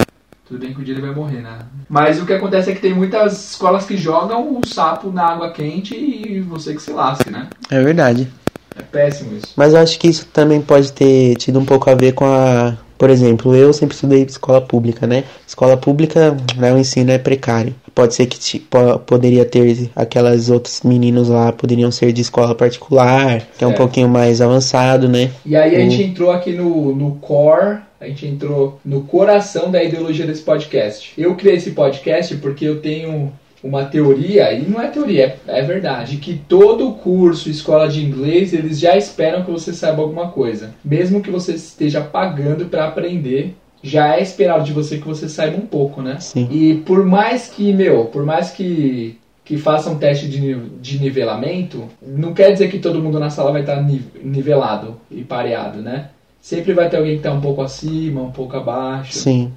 Tudo 0.46 0.60
bem 0.60 0.74
que 0.74 0.80
o 0.80 0.84
dia 0.84 0.94
ele 0.94 1.00
vai 1.00 1.14
morrer, 1.14 1.40
né? 1.40 1.60
Mas 1.88 2.20
o 2.20 2.26
que 2.26 2.32
acontece 2.32 2.70
é 2.70 2.74
que 2.74 2.80
tem 2.80 2.92
muitas 2.92 3.52
escolas 3.52 3.86
que 3.86 3.96
jogam 3.96 4.58
o 4.58 4.66
sapo 4.66 5.10
na 5.10 5.26
água 5.26 5.50
quente 5.50 5.94
e 5.94 6.40
você 6.40 6.74
que 6.74 6.82
se 6.82 6.92
lasque, 6.92 7.30
né? 7.30 7.48
é 7.70 7.82
verdade. 7.82 8.30
É 8.76 8.82
péssimo 8.82 9.36
isso. 9.36 9.52
Mas 9.56 9.72
eu 9.72 9.80
acho 9.80 9.98
que 9.98 10.08
isso 10.08 10.26
também 10.26 10.60
pode 10.60 10.92
ter 10.92 11.36
tido 11.36 11.58
um 11.58 11.64
pouco 11.64 11.88
a 11.88 11.94
ver 11.94 12.12
com 12.12 12.26
a. 12.26 12.76
Por 12.98 13.10
exemplo, 13.10 13.54
eu 13.54 13.72
sempre 13.72 13.94
estudei 13.94 14.22
escola 14.22 14.60
pública, 14.60 15.06
né? 15.06 15.24
Escola 15.46 15.76
pública, 15.76 16.36
né, 16.56 16.72
o 16.72 16.78
ensino 16.78 17.10
é 17.10 17.18
precário. 17.18 17.74
Pode 17.94 18.14
ser 18.14 18.26
que 18.26 18.58
po- 18.58 18.98
poderia 19.00 19.44
ter 19.44 19.88
aquelas 19.94 20.50
outros 20.50 20.82
meninos 20.82 21.28
lá, 21.28 21.52
poderiam 21.52 21.90
ser 21.92 22.12
de 22.12 22.22
escola 22.22 22.54
particular, 22.54 23.46
que 23.56 23.62
é 23.62 23.66
um 23.66 23.70
Certo. 23.70 23.78
pouquinho 23.78 24.08
mais 24.08 24.40
avançado, 24.40 25.08
né? 25.08 25.30
E 25.46 25.54
aí 25.54 25.76
a 25.76 25.80
gente 25.80 26.02
entrou 26.02 26.32
aqui 26.32 26.52
no, 26.52 26.94
no 26.94 27.12
core, 27.16 27.78
a 28.00 28.06
gente 28.08 28.26
entrou 28.26 28.80
no 28.84 29.02
coração 29.02 29.70
da 29.70 29.82
ideologia 29.82 30.26
desse 30.26 30.42
podcast. 30.42 31.12
Eu 31.16 31.34
criei 31.36 31.56
esse 31.56 31.70
podcast 31.70 32.34
porque 32.38 32.64
eu 32.64 32.80
tenho 32.80 33.32
uma 33.62 33.84
teoria, 33.86 34.52
e 34.52 34.68
não 34.68 34.78
é 34.78 34.88
teoria, 34.88 35.36
é, 35.48 35.60
é 35.60 35.62
verdade, 35.62 36.18
que 36.18 36.34
todo 36.46 36.92
curso, 36.92 37.48
escola 37.48 37.88
de 37.88 38.04
inglês, 38.04 38.52
eles 38.52 38.78
já 38.78 38.94
esperam 38.94 39.42
que 39.42 39.50
você 39.50 39.72
saiba 39.72 40.02
alguma 40.02 40.28
coisa. 40.28 40.74
Mesmo 40.84 41.22
que 41.22 41.30
você 41.30 41.52
esteja 41.52 42.02
pagando 42.02 42.66
para 42.66 42.86
aprender, 42.86 43.54
já 43.84 44.16
é 44.16 44.22
esperado 44.22 44.64
de 44.64 44.72
você 44.72 44.96
que 44.96 45.06
você 45.06 45.28
saiba 45.28 45.58
um 45.58 45.66
pouco, 45.66 46.00
né? 46.00 46.18
Sim. 46.18 46.48
E 46.50 46.74
por 46.86 47.04
mais 47.04 47.48
que, 47.48 47.70
meu, 47.72 48.06
por 48.06 48.24
mais 48.24 48.50
que 48.50 49.18
que 49.44 49.58
faça 49.58 49.90
um 49.90 49.98
teste 49.98 50.26
de, 50.26 50.54
de 50.80 50.98
nivelamento, 50.98 51.84
não 52.00 52.32
quer 52.32 52.50
dizer 52.52 52.70
que 52.70 52.78
todo 52.78 52.98
mundo 53.02 53.20
na 53.20 53.28
sala 53.28 53.52
vai 53.52 53.60
estar 53.60 53.76
ni- 53.82 54.02
nivelado 54.22 54.96
e 55.10 55.22
pareado, 55.22 55.82
né? 55.82 56.08
Sempre 56.40 56.72
vai 56.72 56.88
ter 56.88 56.96
alguém 56.96 57.12
que 57.12 57.18
está 57.18 57.30
um 57.30 57.42
pouco 57.42 57.60
acima, 57.60 58.22
um 58.22 58.30
pouco 58.30 58.56
abaixo. 58.56 59.12
Sim. 59.18 59.52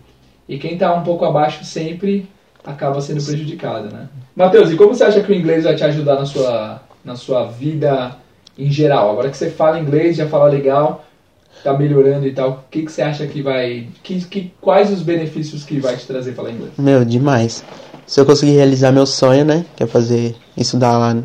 E 0.48 0.58
quem 0.58 0.74
está 0.74 0.94
um 0.94 1.04
pouco 1.04 1.24
abaixo 1.24 1.64
sempre 1.64 2.28
acaba 2.66 3.00
sendo 3.00 3.24
prejudicado, 3.24 3.86
né? 3.94 4.10
Matheus, 4.36 4.70
e 4.72 4.76
como 4.76 4.94
você 4.94 5.06
acha 5.06 5.22
que 5.22 5.32
o 5.32 5.36
inglês 5.36 5.64
vai 5.64 5.74
te 5.74 5.86
ajudar 5.86 6.16
na 6.16 6.26
sua, 6.26 6.82
na 7.06 7.16
sua 7.16 7.46
vida 7.46 8.14
em 8.60 8.70
geral? 8.70 9.10
Agora 9.10 9.30
que 9.30 9.38
você 9.38 9.50
fala 9.50 9.80
inglês, 9.80 10.18
já 10.18 10.28
fala 10.28 10.50
legal, 10.50 11.06
tá 11.72 11.78
melhorando 11.78 12.26
e 12.26 12.32
tal, 12.32 12.50
o 12.52 12.58
que, 12.72 12.84
que 12.84 12.92
você 12.92 13.02
acha 13.02 13.28
que 13.28 13.42
vai... 13.42 13.88
Que, 14.02 14.22
que, 14.26 14.54
quais 14.62 14.92
os 14.92 15.02
benefícios 15.02 15.64
que 15.64 15.80
vai 15.80 15.96
te 15.98 16.06
trazer 16.06 16.34
falar 16.34 16.52
inglês? 16.52 16.72
Meu, 16.78 17.04
demais. 17.04 17.64
Se 18.06 18.20
eu 18.20 18.26
conseguir 18.26 18.54
realizar 18.54 18.92
meu 18.92 19.06
sonho, 19.06 19.44
né? 19.44 19.66
Que 19.76 19.84
é 19.84 19.88
fazer 19.88 20.36
estudar 20.56 20.98
lá 20.98 21.16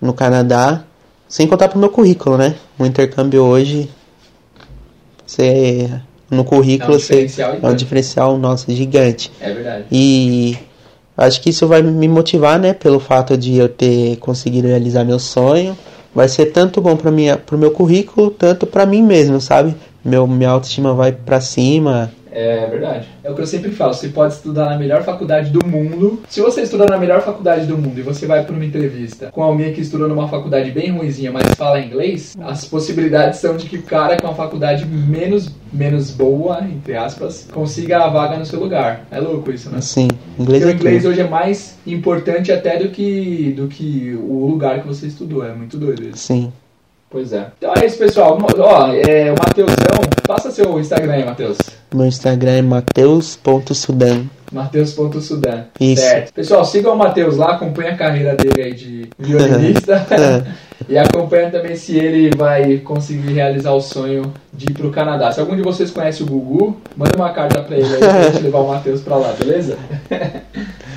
no- 0.00 0.12
Canadá, 0.12 0.84
sem 1.26 1.46
contar 1.46 1.68
pro 1.68 1.78
meu 1.78 1.88
currículo, 1.88 2.36
né? 2.36 2.56
O 2.78 2.84
intercâmbio 2.84 3.42
hoje, 3.42 3.88
você 5.26 5.88
no 6.30 6.44
currículo 6.44 6.92
É 6.92 6.96
um 6.96 6.98
você 6.98 7.06
diferencial 7.26 7.58
é 7.62 7.66
um 7.66 7.74
diferencial 7.74 8.38
nossa 8.38 8.72
gigante. 8.74 9.30
É 9.40 9.52
verdade. 9.52 9.84
E 9.90 10.58
acho 11.16 11.40
que 11.40 11.50
isso 11.50 11.66
vai 11.66 11.80
me 11.82 12.08
motivar, 12.08 12.58
né? 12.58 12.74
Pelo 12.74 13.00
fato 13.00 13.36
de 13.36 13.56
eu 13.56 13.68
ter 13.68 14.16
conseguido 14.16 14.68
realizar 14.68 15.04
meu 15.04 15.18
sonho. 15.18 15.76
Vai 16.14 16.28
ser 16.28 16.46
tanto 16.46 16.80
bom 16.80 16.96
para 16.96 17.10
minha, 17.10 17.40
meu 17.52 17.70
currículo, 17.70 18.30
tanto 18.30 18.66
para 18.66 18.84
mim 18.84 19.02
mesmo, 19.02 19.40
sabe? 19.40 19.74
Meu, 20.04 20.26
minha 20.26 20.50
autoestima 20.50 20.92
vai 20.92 21.12
para 21.12 21.40
cima. 21.40 22.12
É 22.32 22.66
verdade. 22.66 23.08
É 23.22 23.30
o 23.30 23.34
que 23.34 23.42
eu 23.42 23.46
sempre 23.46 23.70
falo, 23.70 23.92
você 23.92 24.08
pode 24.08 24.32
estudar 24.34 24.70
na 24.70 24.78
melhor 24.78 25.02
faculdade 25.02 25.50
do 25.50 25.64
mundo. 25.66 26.22
Se 26.28 26.40
você 26.40 26.62
estudar 26.62 26.88
na 26.88 26.96
melhor 26.96 27.20
faculdade 27.20 27.66
do 27.66 27.76
mundo 27.76 27.98
e 27.98 28.02
você 28.02 28.26
vai 28.26 28.42
para 28.42 28.54
uma 28.54 28.64
entrevista 28.64 29.30
com 29.30 29.42
alguém 29.42 29.72
que 29.72 29.82
estudou 29.82 30.08
numa 30.08 30.28
faculdade 30.28 30.70
bem 30.70 30.90
ruizinha, 30.90 31.30
mas 31.30 31.54
fala 31.54 31.80
inglês, 31.80 32.34
as 32.40 32.64
possibilidades 32.64 33.38
são 33.38 33.56
de 33.56 33.66
que 33.66 33.76
o 33.76 33.82
cara 33.82 34.16
com 34.16 34.28
a 34.28 34.34
faculdade 34.34 34.86
menos, 34.86 35.50
menos 35.72 36.10
boa, 36.10 36.60
entre 36.62 36.96
aspas, 36.96 37.48
consiga 37.52 38.04
a 38.04 38.08
vaga 38.08 38.38
no 38.38 38.46
seu 38.46 38.58
lugar. 38.58 39.06
É 39.10 39.20
louco 39.20 39.50
isso, 39.50 39.68
né? 39.70 39.78
Assim, 39.78 40.08
inglês 40.38 40.62
Porque 40.62 40.64
o 40.64 40.68
é 40.68 40.80
inglês 40.80 41.02
tudo. 41.02 41.12
hoje 41.12 41.20
é 41.20 41.28
mais 41.28 41.76
importante 41.86 42.50
até 42.50 42.78
do 42.78 42.88
que, 42.88 43.52
do 43.54 43.68
que 43.68 44.14
o 44.14 44.46
lugar 44.46 44.80
que 44.80 44.86
você 44.86 45.06
estudou. 45.06 45.44
É 45.44 45.52
muito 45.52 45.76
doido 45.76 46.02
isso. 46.08 46.18
Sim. 46.18 46.52
Pois 47.10 47.32
é. 47.34 47.48
Então 47.58 47.74
é 47.76 47.84
isso, 47.84 47.98
pessoal. 47.98 48.38
Ó, 48.40 48.88
é, 48.88 49.30
o 49.30 49.34
Mateusão. 49.38 50.00
Passa 50.26 50.50
seu 50.50 50.80
Instagram 50.80 51.12
aí, 51.12 51.24
Matheus. 51.26 51.58
Meu 51.94 52.06
Instagram 52.06 52.52
é 52.52 52.62
mateus.sudan. 52.62 54.24
Matheus.sudan. 54.50 55.64
Isso. 55.80 56.02
Certo. 56.02 56.32
Pessoal, 56.32 56.64
sigam 56.64 56.94
o 56.94 56.98
Matheus 56.98 57.36
lá, 57.36 57.52
acompanha 57.52 57.92
a 57.92 57.96
carreira 57.96 58.34
dele 58.34 58.62
aí 58.62 58.74
de 58.74 59.08
violinista. 59.18 60.06
e 60.88 60.98
acompanha 60.98 61.50
também 61.50 61.76
se 61.76 61.96
ele 61.96 62.34
vai 62.36 62.78
conseguir 62.78 63.32
realizar 63.32 63.72
o 63.72 63.80
sonho 63.80 64.32
de 64.52 64.70
ir 64.70 64.74
pro 64.74 64.90
Canadá. 64.90 65.32
Se 65.32 65.40
algum 65.40 65.56
de 65.56 65.62
vocês 65.62 65.90
conhece 65.90 66.22
o 66.22 66.26
Gugu, 66.26 66.76
manda 66.96 67.16
uma 67.16 67.30
carta 67.30 67.60
pra 67.60 67.76
ele 67.76 67.94
aí 67.94 67.98
pra 67.98 68.22
gente 68.22 68.42
levar 68.44 68.58
o 68.58 68.68
Matheus 68.68 69.00
pra 69.00 69.16
lá, 69.16 69.32
beleza? 69.32 69.78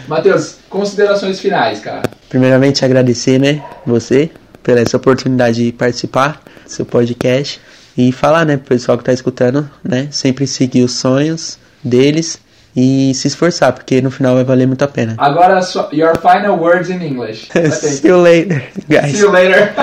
Matheus, 0.08 0.58
considerações 0.70 1.40
finais, 1.40 1.80
cara. 1.80 2.04
Primeiramente, 2.30 2.84
agradecer, 2.84 3.40
né, 3.40 3.64
você, 3.86 4.30
pela 4.62 4.80
essa 4.80 4.98
oportunidade 4.98 5.64
de 5.64 5.72
participar 5.72 6.42
do 6.64 6.70
seu 6.70 6.86
podcast 6.86 7.60
e 7.98 8.12
falar, 8.12 8.46
né, 8.46 8.58
pro 8.58 8.68
pessoal 8.68 8.98
que 8.98 9.04
tá 9.04 9.14
escutando, 9.14 9.70
né, 9.84 10.08
sempre 10.12 10.46
seguir 10.48 10.84
os 10.84 10.94
sonhos 10.94 11.58
deles 11.84 12.40
e 12.76 13.14
se 13.16 13.28
esforçar, 13.30 13.72
porque 13.72 14.02
no 14.02 14.12
final 14.12 14.36
vai 14.36 14.44
valer 14.44 14.68
muito 14.68 14.84
a 14.84 14.88
pena. 14.88 15.16
Agora, 15.18 15.62
so- 15.62 15.88
your 15.94 16.14
final 16.20 16.58
words 16.60 16.90
in 16.90 17.02
English. 17.02 17.48
See 17.72 18.06
you 18.08 18.22
later, 18.22 18.64
guys. 18.90 19.12
See 19.16 19.22
you 19.22 19.32
later. 19.32 19.74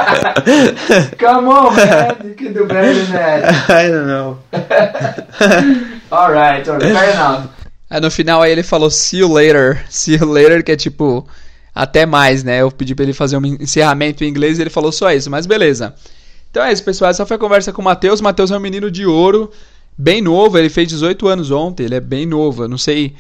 Come 1.19 1.49
on, 1.49 1.75
man. 1.75 2.17
You 2.23 2.35
can 2.35 2.53
do 2.53 2.67
better 2.67 2.95
than 2.95 3.13
that. 3.13 3.71
I 3.71 3.89
don't 3.91 4.07
know. 4.07 4.39
Alright, 6.11 6.69
alright. 6.69 6.93
Fair 6.93 7.15
enough. 7.15 7.49
Aí 7.89 8.01
no 8.01 8.11
final 8.11 8.43
aí 8.43 8.53
ele 8.53 8.63
falou 8.63 8.91
see 8.91 9.21
you 9.21 9.33
later. 9.33 9.83
See 9.89 10.15
you 10.17 10.27
later, 10.31 10.63
que 10.63 10.73
é 10.73 10.77
tipo 10.77 11.27
até 11.75 12.05
mais, 12.05 12.45
né? 12.45 12.61
Eu 12.61 12.71
pedi 12.71 12.95
pra 12.95 13.05
ele 13.05 13.13
fazer 13.15 13.37
um 13.39 13.45
encerramento 13.47 14.23
em 14.25 14.29
inglês 14.29 14.59
e 14.59 14.63
ele 14.63 14.71
falou 14.71 14.93
só 14.93 15.11
isso, 15.13 15.31
mas 15.31 15.47
beleza. 15.47 15.95
Então 16.53 16.63
é 16.63 16.71
isso, 16.71 16.85
pessoal. 16.85 17.11
Essa 17.11 17.25
foi 17.25 17.37
a 17.37 17.41
conversa 17.41 17.73
com 17.73 17.81
o 17.81 17.85
Matheus. 17.85 18.21
Matheus 18.21 18.51
é 18.51 18.57
um 18.57 18.61
menino 18.61 18.91
de 18.91 19.07
ouro, 19.07 19.51
bem 19.97 20.21
novo. 20.21 20.59
Ele 20.59 20.69
fez 20.69 20.87
18 20.87 21.27
anos 21.27 21.51
ontem, 21.51 21.85
ele 21.85 21.95
é 21.95 22.01
bem 22.01 22.27
novo. 22.27 22.65
Eu 22.65 22.69
não 22.69 22.77
sei, 22.77 23.15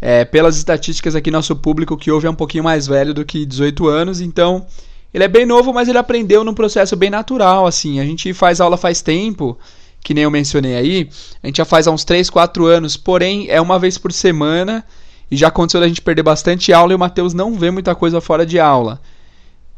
é, 0.00 0.24
pelas 0.24 0.56
estatísticas 0.56 1.14
aqui, 1.14 1.30
nosso 1.30 1.54
público 1.54 1.96
que 1.96 2.10
ouve 2.10 2.26
é 2.26 2.30
um 2.30 2.34
pouquinho 2.34 2.64
mais 2.64 2.88
velho 2.88 3.14
do 3.14 3.24
que 3.24 3.46
18 3.46 3.86
anos. 3.86 4.20
Então, 4.20 4.66
ele 5.14 5.22
é 5.22 5.28
bem 5.28 5.46
novo, 5.46 5.72
mas 5.72 5.86
ele 5.86 5.96
aprendeu 5.96 6.42
num 6.42 6.54
processo 6.54 6.96
bem 6.96 7.08
natural, 7.08 7.66
assim. 7.68 8.00
A 8.00 8.04
gente 8.04 8.34
faz 8.34 8.60
aula 8.60 8.76
faz 8.76 9.00
tempo, 9.00 9.56
que 10.02 10.12
nem 10.12 10.24
eu 10.24 10.30
mencionei 10.30 10.74
aí. 10.74 11.08
A 11.40 11.46
gente 11.46 11.58
já 11.58 11.64
faz 11.64 11.86
há 11.86 11.92
uns 11.92 12.02
3, 12.02 12.28
4 12.30 12.66
anos, 12.66 12.96
porém 12.96 13.46
é 13.48 13.60
uma 13.60 13.78
vez 13.78 13.96
por 13.96 14.12
semana. 14.12 14.84
E 15.30 15.36
já 15.36 15.46
aconteceu 15.46 15.80
da 15.80 15.86
gente 15.86 16.02
perder 16.02 16.24
bastante 16.24 16.72
aula 16.72 16.92
e 16.92 16.96
o 16.96 16.98
Matheus 16.98 17.32
não 17.32 17.54
vê 17.54 17.70
muita 17.70 17.94
coisa 17.94 18.20
fora 18.20 18.44
de 18.44 18.58
aula. 18.58 19.00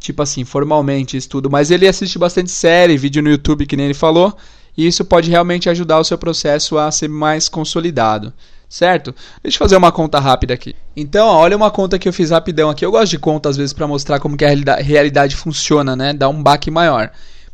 Tipo 0.05 0.23
assim, 0.23 0.45
formalmente 0.45 1.17
estudo. 1.17 1.49
Mas 1.49 1.71
ele 1.71 1.89
assiste 1.89 2.19
bastante 2.19 2.51
série, 2.51 2.99
vídeo 2.99 3.23
no 3.23 3.31
YouTube, 3.31 3.65
que 3.65 3.75
nem 3.75 3.87
ele 3.87 3.95
falou. 3.95 4.37
E 4.77 4.87
isso 4.87 5.03
pode 5.03 5.31
realmente 5.31 5.71
ajudar 5.71 5.99
o 5.99 6.05
seu 6.05 6.19
processo 6.19 6.77
a 6.77 6.91
ser 6.91 7.09
mais 7.09 7.49
consolidado. 7.49 8.31
Certo? 8.69 9.15
Deixa 9.43 9.57
eu 9.57 9.61
fazer 9.61 9.77
uma 9.77 9.91
conta 9.91 10.21
rápida 10.21 10.53
aqui. 10.53 10.77
Então, 10.95 11.27
ó, 11.27 11.39
olha 11.39 11.57
uma 11.57 11.71
conta 11.71 11.99
que 11.99 12.07
eu 12.07 12.13
fiz 12.13 12.29
rapidão 12.29 12.69
aqui. 12.69 12.85
Eu 12.85 12.91
gosto 12.91 13.13
de 13.13 13.19
conta 13.19 13.49
às 13.49 13.57
vezes 13.57 13.73
para 13.73 13.89
mostrar 13.89 14.21
como 14.21 14.37
que 14.37 14.45
a 14.45 14.49
realida- 14.49 14.77
realidade 14.77 15.37
funciona, 15.37 15.97
né? 15.97 16.13
Dá 16.13 16.29
um 16.29 16.43
baque 16.43 16.71
maior. 16.71 17.11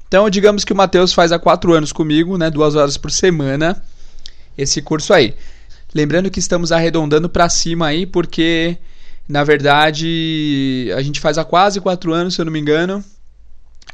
Então, 0.09 0.29
digamos 0.29 0.65
que 0.65 0.73
o 0.73 0.77
Matheus 0.77 1.13
faz 1.13 1.31
há 1.31 1.39
4 1.39 1.73
anos 1.73 1.93
comigo, 1.93 2.37
né? 2.37 2.51
Duas 2.51 2.75
horas 2.75 2.97
por 2.97 3.13
semana. 3.13 3.81
Esse 4.59 4.83
curso 4.83 5.15
aí. 5.15 5.35
Lembrando 5.95 6.33
que 6.33 6.41
estamos 6.41 6.73
arredondando 6.73 7.29
para 7.29 7.49
cima 7.49 7.87
aí, 7.87 8.07
porque 8.07 8.77
na 9.31 9.45
verdade 9.45 10.91
a 10.97 11.03
gente 11.03 11.21
faz 11.21 11.39
há 11.39 11.45
quase 11.45 11.81
4 11.81 12.13
anos, 12.13 12.35
se 12.35 12.41
eu 12.41 12.45
não 12.45 12.53
me 12.53 12.59
engano. 12.59 13.03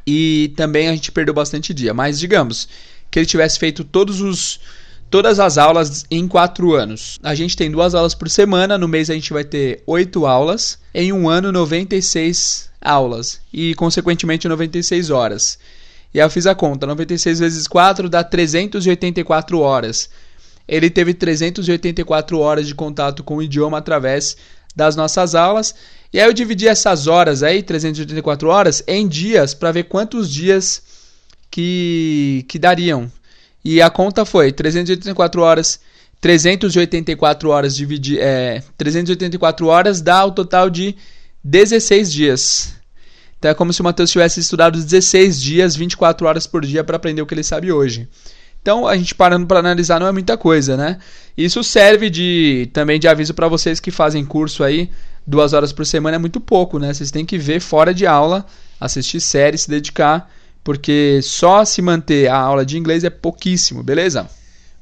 E 0.07 0.53
também 0.57 0.89
a 0.89 0.93
gente 0.93 1.13
perdeu 1.13 1.35
bastante 1.35 1.75
dia. 1.75 1.93
Mas 1.93 2.19
digamos 2.19 2.69
que 3.11 3.19
ele 3.19 3.27
tivesse 3.27 3.59
feito 3.59 3.85
todos 3.85 4.21
os 4.21 4.59
todas 5.11 5.39
as 5.39 5.57
aulas 5.59 6.05
em 6.11 6.27
4 6.27 6.75
anos. 6.75 7.19
A 7.23 7.35
gente 7.35 7.57
tem 7.57 7.71
duas 7.71 7.95
aulas 7.95 8.15
por 8.15 8.29
semana, 8.29 8.79
no 8.79 8.89
mês 8.89 9.11
a 9.11 9.15
gente 9.15 9.33
vai 9.33 9.45
ter 9.45 9.83
8 9.87 10.27
aulas, 10.27 10.79
em 10.93 11.13
um 11.13 11.29
ano 11.29 11.53
96 11.53 12.71
aulas 12.81 13.41
e 13.53 13.75
consequentemente 13.75 14.49
96 14.49 15.11
horas. 15.11 15.59
E 16.15 16.21
aí 16.21 16.27
eu 16.27 16.31
fiz 16.31 16.47
a 16.47 16.55
conta, 16.55 16.87
96 16.87 17.41
vezes 17.41 17.69
4 17.69 18.09
dá 18.09 18.25
384 18.25 19.61
horas. 19.61 20.09
Ele 20.69 20.91
teve 20.91 21.15
384 21.15 22.39
horas 22.39 22.67
de 22.67 22.75
contato 22.75 23.23
com 23.23 23.37
o 23.37 23.43
idioma 23.43 23.79
através 23.79 24.37
das 24.77 24.95
nossas 24.95 25.35
aulas. 25.35 25.75
E 26.13 26.21
aí 26.21 26.29
eu 26.29 26.33
dividi 26.35 26.69
essas 26.69 27.07
horas 27.07 27.43
aí, 27.43 27.63
384 27.63 28.49
horas, 28.49 28.85
em 28.87 29.09
dias 29.09 29.55
para 29.55 29.73
ver 29.73 29.85
quantos 29.85 30.31
dias 30.31 30.83
que, 31.51 32.45
que 32.47 32.59
dariam. 32.59 33.11
E 33.65 33.81
a 33.81 33.91
conta 33.91 34.25
foi 34.25 34.53
384 34.53 35.41
horas, 35.41 35.81
384 36.21 37.49
horas 37.49 37.75
dividir, 37.75 38.21
é, 38.21 38.63
384 38.79 39.67
horas 39.67 40.01
dá 40.01 40.25
o 40.25 40.31
total 40.31 40.71
de 40.71 40.95
16 41.43 42.13
dias. 42.13 42.75
Então 43.39 43.51
é 43.51 43.55
como 43.55 43.73
se 43.73 43.81
o 43.81 43.85
Matheus 43.85 44.11
tivesse 44.11 44.41
estudado 44.41 44.81
16 44.81 45.41
dias, 45.41 45.77
24 45.77 46.27
horas 46.27 46.47
por 46.47 46.65
dia 46.65 46.85
para 46.85 46.97
aprender 46.97 47.23
o 47.23 47.27
que 47.27 47.35
ele 47.35 47.43
sabe 47.43 47.73
hoje. 47.73 48.09
Então, 48.67 48.85
a 48.85 48.97
gente 48.97 49.15
parando 49.15 49.47
para 49.47 49.61
analisar 49.61 50.01
não 50.01 50.09
é 50.09 50.13
muita 50.13 50.37
coisa, 50.37 50.77
né? 50.77 50.99
Isso 51.39 51.63
serve 51.63 52.11
de 52.11 52.69
também 52.73 52.99
de 52.99 53.07
aviso 53.07 53.33
para 53.33 53.47
vocês 53.47 53.79
que 53.79 53.93
fazem 53.93 54.25
curso 54.25 54.65
aí, 54.65 54.91
duas 55.25 55.53
horas 55.53 55.73
por 55.73 55.87
semana 55.87 56.17
é 56.17 56.19
muito 56.19 56.41
pouco, 56.41 56.77
né? 56.81 56.93
Vocês 56.93 57.13
têm 57.13 57.25
que 57.25 57.39
ver 57.39 57.61
fora 57.61 57.95
de 57.95 58.09
aula, 58.09 58.45
assistir 58.81 59.21
série, 59.21 59.57
se 59.57 59.71
dedicar, 59.71 60.29
porque 60.65 61.21
só 61.23 61.65
se 61.65 61.81
manter 61.81 62.27
a 62.27 62.37
aula 62.37 62.67
de 62.67 62.77
inglês 62.77 63.05
é 63.05 63.11
pouquíssimo, 63.11 63.85
beleza? 63.85 64.29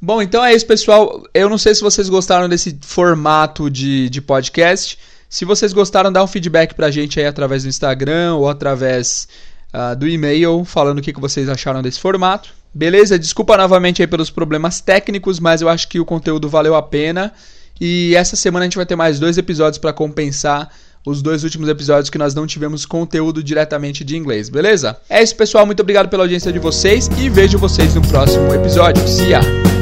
Bom, 0.01 0.23
então 0.23 0.42
é 0.42 0.55
isso, 0.55 0.66
pessoal. 0.66 1.23
Eu 1.35 1.51
não 1.51 1.59
sei 1.59 1.75
se 1.75 1.83
vocês 1.83 2.09
gostaram 2.09 2.49
desse 2.49 2.79
formato 2.81 3.68
de, 3.68 4.09
de 4.09 4.23
podcast. 4.23 4.99
Se 5.29 5.44
vocês 5.44 5.75
gostaram, 5.75 6.11
dá 6.11 6.25
um 6.25 6.27
feedback 6.27 6.75
pra 6.75 6.90
gente 6.90 7.20
aí 7.20 7.27
através 7.27 7.64
do 7.64 7.68
Instagram 7.68 8.37
ou 8.37 8.49
através 8.49 9.29
uh, 9.75 9.94
do 9.94 10.09
e-mail, 10.09 10.64
falando 10.64 11.01
o 11.01 11.03
que, 11.03 11.12
que 11.12 11.20
vocês 11.20 11.51
acharam 11.51 11.83
desse 11.83 12.01
formato. 12.01 12.63
Beleza? 12.75 13.19
Desculpa 13.19 13.57
novamente 13.57 14.03
aí 14.03 14.07
pelos 14.09 14.31
problemas 14.31 14.81
técnicos, 14.81 15.39
mas 15.39 15.63
eu 15.63 15.69
acho 15.69 15.89
que 15.89 16.01
o 16.01 16.05
conteúdo 16.05 16.49
valeu 16.49 16.75
a 16.75 16.83
pena. 16.83 17.33
E 17.81 18.15
essa 18.17 18.37
semana 18.37 18.65
a 18.65 18.67
gente 18.67 18.77
vai 18.77 18.87
ter 18.87 18.97
mais 18.97 19.19
dois 19.19 19.39
episódios 19.39 19.79
para 19.79 19.93
compensar 19.93 20.71
os 21.07 21.21
dois 21.21 21.45
últimos 21.45 21.69
episódios 21.69 22.09
que 22.09 22.17
nós 22.17 22.35
não 22.35 22.47
tivemos 22.47 22.87
conteúdo 22.87 23.43
diretamente 23.43 24.03
de 24.03 24.17
inglês, 24.17 24.49
beleza? 24.49 24.97
É 25.09 25.23
isso, 25.23 25.37
pessoal. 25.37 25.67
Muito 25.67 25.81
obrigado 25.81 26.09
pela 26.09 26.25
audiência 26.25 26.53
de 26.53 26.59
vocês 26.59 27.09
e 27.19 27.29
vejo 27.29 27.59
vocês 27.59 27.95
no 27.95 28.03
próximo 28.09 28.53
episódio. 28.55 29.07
See 29.07 29.31
ya! 29.31 29.74